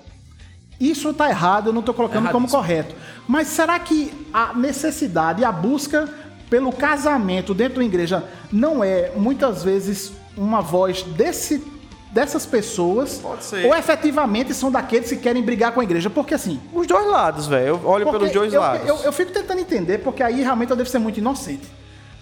[0.79, 2.95] Isso tá errado, eu não estou colocando como correto.
[3.27, 6.07] Mas será que a necessidade a busca
[6.49, 11.63] pelo casamento dentro da igreja não é muitas vezes uma voz desse,
[12.11, 13.17] dessas pessoas?
[13.17, 13.65] Pode ser.
[13.65, 16.11] Ou efetivamente são daqueles que querem brigar com a igreja?
[16.11, 17.67] Porque assim, Os dois lados, velho.
[17.67, 18.87] Eu olho porque pelos dois eu, lados.
[18.87, 21.67] Eu, eu fico tentando entender, porque aí realmente eu devo ser muito inocente.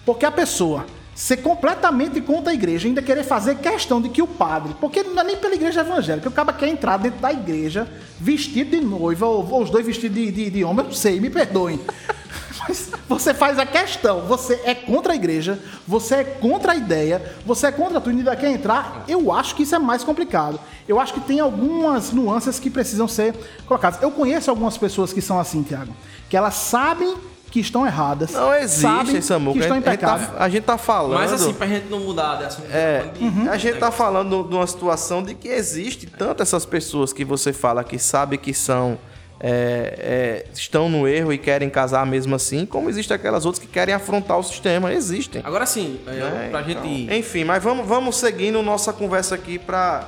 [0.06, 0.86] Porque a pessoa
[1.16, 5.22] ser completamente contra a igreja, ainda querer fazer questão de que o padre, porque não
[5.22, 7.88] é nem pela igreja evangélica, o cara quer entrar dentro da igreja
[8.20, 11.18] vestido de noiva, ou, ou os dois vestidos de, de, de homem, eu não sei,
[11.18, 11.80] me perdoem.
[12.68, 17.34] Mas você faz a questão, você é contra a igreja, você é contra a ideia,
[17.46, 20.60] você é contra tudo e ainda quer entrar, eu acho que isso é mais complicado.
[20.86, 23.34] Eu acho que tem algumas nuances que precisam ser
[23.66, 24.00] colocadas.
[24.02, 25.94] Eu conheço algumas pessoas que são assim, Tiago,
[26.28, 27.14] que elas sabem
[27.56, 28.32] que estão erradas.
[28.32, 29.58] Não existe, sabem Samuca.
[29.58, 31.14] que estão a, gente tá, a gente tá falando.
[31.14, 32.68] Mas assim, pra gente não mudar de assunto.
[32.70, 33.50] É, Uhum.
[33.50, 37.54] a gente tá falando de uma situação de que existe tanto essas pessoas que você
[37.54, 38.98] fala que sabe que são
[39.40, 43.70] é, é, estão no erro e querem casar mesmo assim, como existe aquelas outras que
[43.70, 45.40] querem afrontar o sistema, existem.
[45.42, 46.48] Agora sim, é, né?
[46.50, 47.14] pra Então, gente.
[47.14, 50.04] Enfim, mas vamos, vamos seguindo nossa conversa aqui para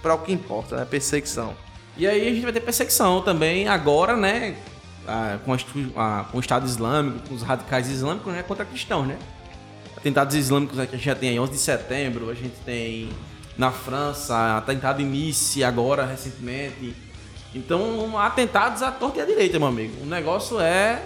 [0.00, 0.84] para o que importa, né?
[0.88, 1.52] Perseguição.
[1.96, 4.54] E aí a gente vai ter perseguição também agora, né?
[5.12, 8.42] Ah, com, a com o Estado Islâmico, com os radicais islâmicos, né?
[8.42, 9.18] Contra cristãos, né?
[9.94, 13.10] Atentados islâmicos aqui a gente já tem aí 11 de setembro, a gente tem
[13.56, 16.94] na França, atentado em Nice agora, recentemente.
[17.54, 20.02] Então, atentados à torta e à direita, meu amigo.
[20.02, 21.02] O negócio é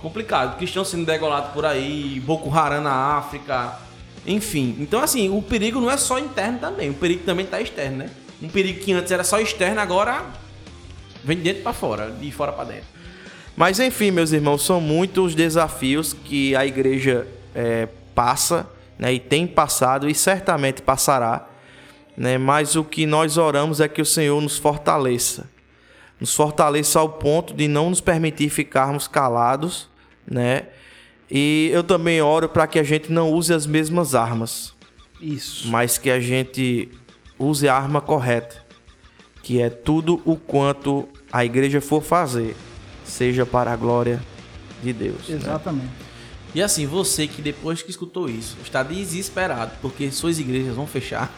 [0.00, 0.58] complicado.
[0.58, 3.78] Cristãos sendo degolados por aí, Boko Haram na África,
[4.26, 4.76] enfim.
[4.80, 8.10] Então, assim, o perigo não é só interno também, o perigo também tá externo, né?
[8.42, 10.24] Um perigo que antes era só externo, agora
[11.22, 12.94] vem de dentro pra fora, de fora pra dentro.
[13.56, 19.20] Mas enfim, meus irmãos, são muitos os desafios que a igreja é, passa, né, e
[19.20, 21.48] tem passado e certamente passará,
[22.16, 25.48] né, mas o que nós oramos é que o Senhor nos fortaleça,
[26.20, 29.88] nos fortaleça ao ponto de não nos permitir ficarmos calados,
[30.26, 30.66] né,
[31.30, 34.74] e eu também oro para que a gente não use as mesmas armas,
[35.20, 35.68] Isso.
[35.68, 36.88] mas que a gente
[37.38, 38.64] use a arma correta,
[39.42, 42.56] que é tudo o quanto a igreja for fazer,
[43.14, 44.20] seja para a glória
[44.82, 45.28] de Deus.
[45.28, 45.36] né?
[45.36, 45.88] Exatamente.
[46.54, 51.30] E assim, você que depois que escutou isso, está desesperado porque suas igrejas vão fechar.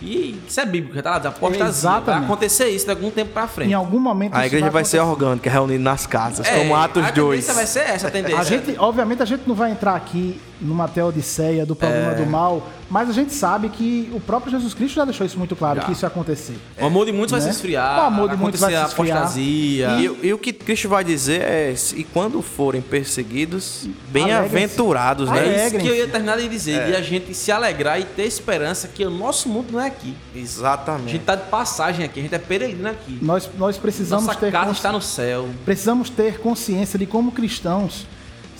[0.00, 1.58] E isso é bíblico, tá lá, a apostasia.
[1.60, 2.24] Vai Exatamente.
[2.24, 3.70] acontecer isso de algum tempo pra frente.
[3.70, 5.12] Em algum momento A isso igreja vai ser acontecer.
[5.24, 7.30] orgânica, reunida nas casas, É, como Atos a 2.
[7.46, 8.40] tendência vai ser essa a tendência.
[8.40, 12.14] A gente, obviamente, a gente não vai entrar aqui numa teodiceia do problema É.
[12.16, 15.56] do mal, mas a gente sabe que o próprio Jesus Cristo já deixou isso muito
[15.56, 15.86] claro, Já.
[15.86, 16.58] que isso ia acontecer.
[16.78, 17.46] O amor de muitos vai Né?
[17.46, 17.98] se esfriar.
[17.98, 19.16] O amor de muitos vai se esfriar.
[19.16, 19.88] a apostasia.
[20.22, 25.38] E, e o que Cristo vai dizer é: e quando forem perseguidos, bem-aventurados, né?
[25.62, 28.24] É isso que eu ia terminar de dizer, de a gente se alegrar e ter
[28.24, 30.14] esperança que o nosso mundo não é aqui.
[30.34, 31.12] A Exatamente.
[31.12, 33.18] gente tá de passagem aqui, a gente é peregrino aqui.
[33.22, 35.48] Nós, nós precisamos Nossa ter casa consci- está no céu.
[35.64, 38.06] precisamos ter consciência de como cristãos,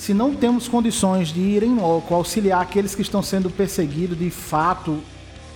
[0.02, 4.30] se não temos condições de ir em loco, auxiliar aqueles que estão sendo perseguidos de
[4.30, 4.98] fato,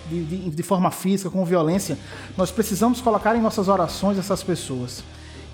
[0.09, 1.99] de, de- de forma física, com violência,
[2.37, 5.03] nós precisamos colocar em nossas orações essas pessoas.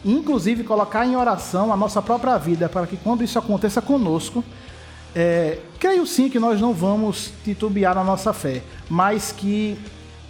[0.04, 4.44] Inclusive colocar em oração a nossa própria vida, para que quando isso aconteça conosco,
[5.14, 9.78] é, creio sim que nós não vamos titubear na nossa fé, mas que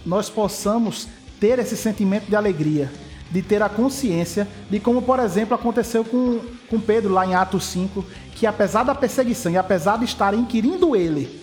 [0.05, 2.89] nós possamos ter esse sentimento de alegria,
[3.29, 6.39] de ter a consciência de como, por exemplo, aconteceu com,
[6.69, 8.05] com Pedro lá em Atos 5,
[8.43, 11.41] que apesar da perseguição e apesar de estarem inquirindo ele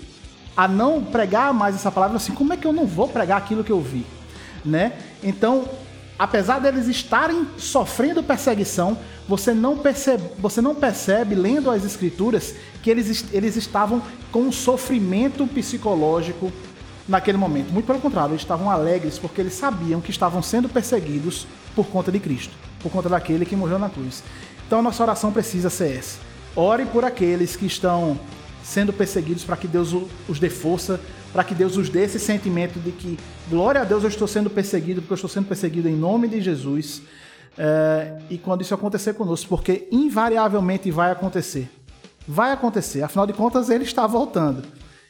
[0.55, 3.65] a não pregar mais essa palavra, assim, como é que eu não vou pregar aquilo
[3.65, 4.05] que eu vi?
[4.63, 4.93] Né?
[5.23, 5.65] Então,
[6.19, 12.91] apesar deles estarem sofrendo perseguição, você não percebe, você não percebe lendo as escrituras que
[12.91, 16.53] eles, eles estavam com um sofrimento psicológico
[17.09, 17.73] naquele momento.
[17.73, 22.13] Muito pelo contrário, eles estavam alegres porque eles sabiam que estavam sendo perseguidos por conta
[22.13, 24.23] de Cristo, por conta daquele que morreu na cruz.
[24.67, 26.30] Então, nossa oração precisa ser essa.
[26.57, 28.19] Ore por aqueles que estão
[28.63, 29.95] sendo perseguidos para que Deus
[30.29, 31.01] os dê força,
[31.33, 34.51] para que Deus os dê esse sentimento de que, glória a Deus, eu estou sendo
[34.51, 37.03] perseguido, porque eu estou sendo perseguido em nome de Jesus.
[37.59, 41.71] É, e quando isso acontecer conosco, porque invariavelmente vai acontecer.
[42.27, 44.63] Vai acontecer, afinal de contas, ele está voltando.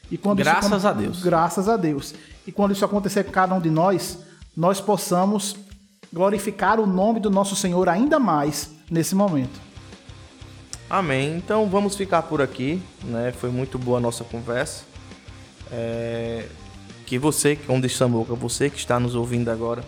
[0.09, 1.21] E quando isso Graças acon- a Deus.
[1.23, 2.13] Graças a Deus.
[2.45, 4.17] E quando isso acontecer com cada um de nós,
[4.55, 5.55] nós possamos
[6.11, 9.59] glorificar o nome do nosso Senhor ainda mais nesse momento.
[10.91, 11.37] Amém.
[11.37, 13.31] Então vamos ficar por aqui, né?
[13.39, 14.83] Foi muito boa a nossa conversa.
[15.71, 16.43] É,
[17.05, 19.85] Que você, onde está boca, você que está nos ouvindo agora,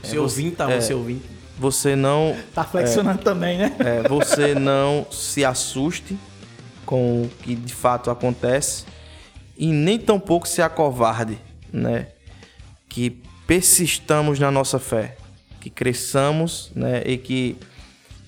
[0.00, 0.70] Você ouvindo, tá?
[0.70, 0.80] é.
[0.80, 1.22] Você ouvindo.
[1.58, 3.74] você não Tá flexionando também, né?
[3.80, 6.16] É, você não se assuste
[6.84, 8.84] com o que de fato acontece
[9.58, 11.36] e nem tampouco se acovarde,
[11.72, 12.06] né?
[12.88, 13.10] Que
[13.44, 15.16] persistamos na nossa fé,
[15.60, 17.02] que cresçamos, né?
[17.04, 17.56] E que,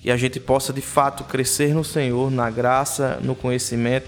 [0.01, 4.07] que a gente possa de fato crescer no Senhor, na graça, no conhecimento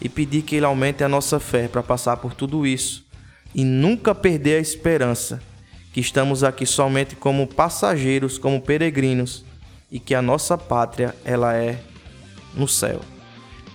[0.00, 3.04] e pedir que Ele aumente a nossa fé para passar por tudo isso
[3.54, 5.40] e nunca perder a esperança
[5.92, 9.44] que estamos aqui somente como passageiros, como peregrinos
[9.90, 11.80] e que a nossa pátria ela é
[12.54, 13.00] no céu.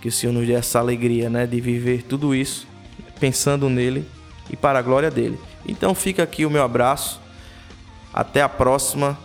[0.02, 2.68] Que o Senhor nos dê essa alegria, né, de viver tudo isso
[3.20, 4.06] pensando nele
[4.50, 5.40] e para a glória dele.
[5.66, 7.22] Então fica aqui o meu abraço.
[8.14, 9.18] Até a próxima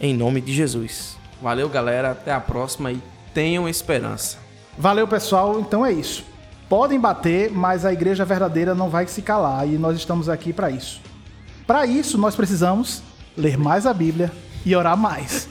[0.00, 1.17] em nome de Jesus.
[1.40, 2.12] Valeu, galera.
[2.12, 4.38] Até a próxima e tenham esperança.
[4.76, 5.60] Valeu, pessoal.
[5.60, 6.24] Então é isso.
[6.68, 10.70] Podem bater, mas a igreja verdadeira não vai se calar e nós estamos aqui para
[10.70, 11.00] isso.
[11.66, 13.02] Para isso, nós precisamos
[13.36, 14.30] ler mais a Bíblia
[14.64, 15.48] e orar mais.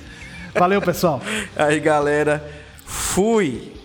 [0.53, 1.21] Valeu, pessoal.
[1.55, 2.43] Aí, galera,
[2.87, 3.76] Fui.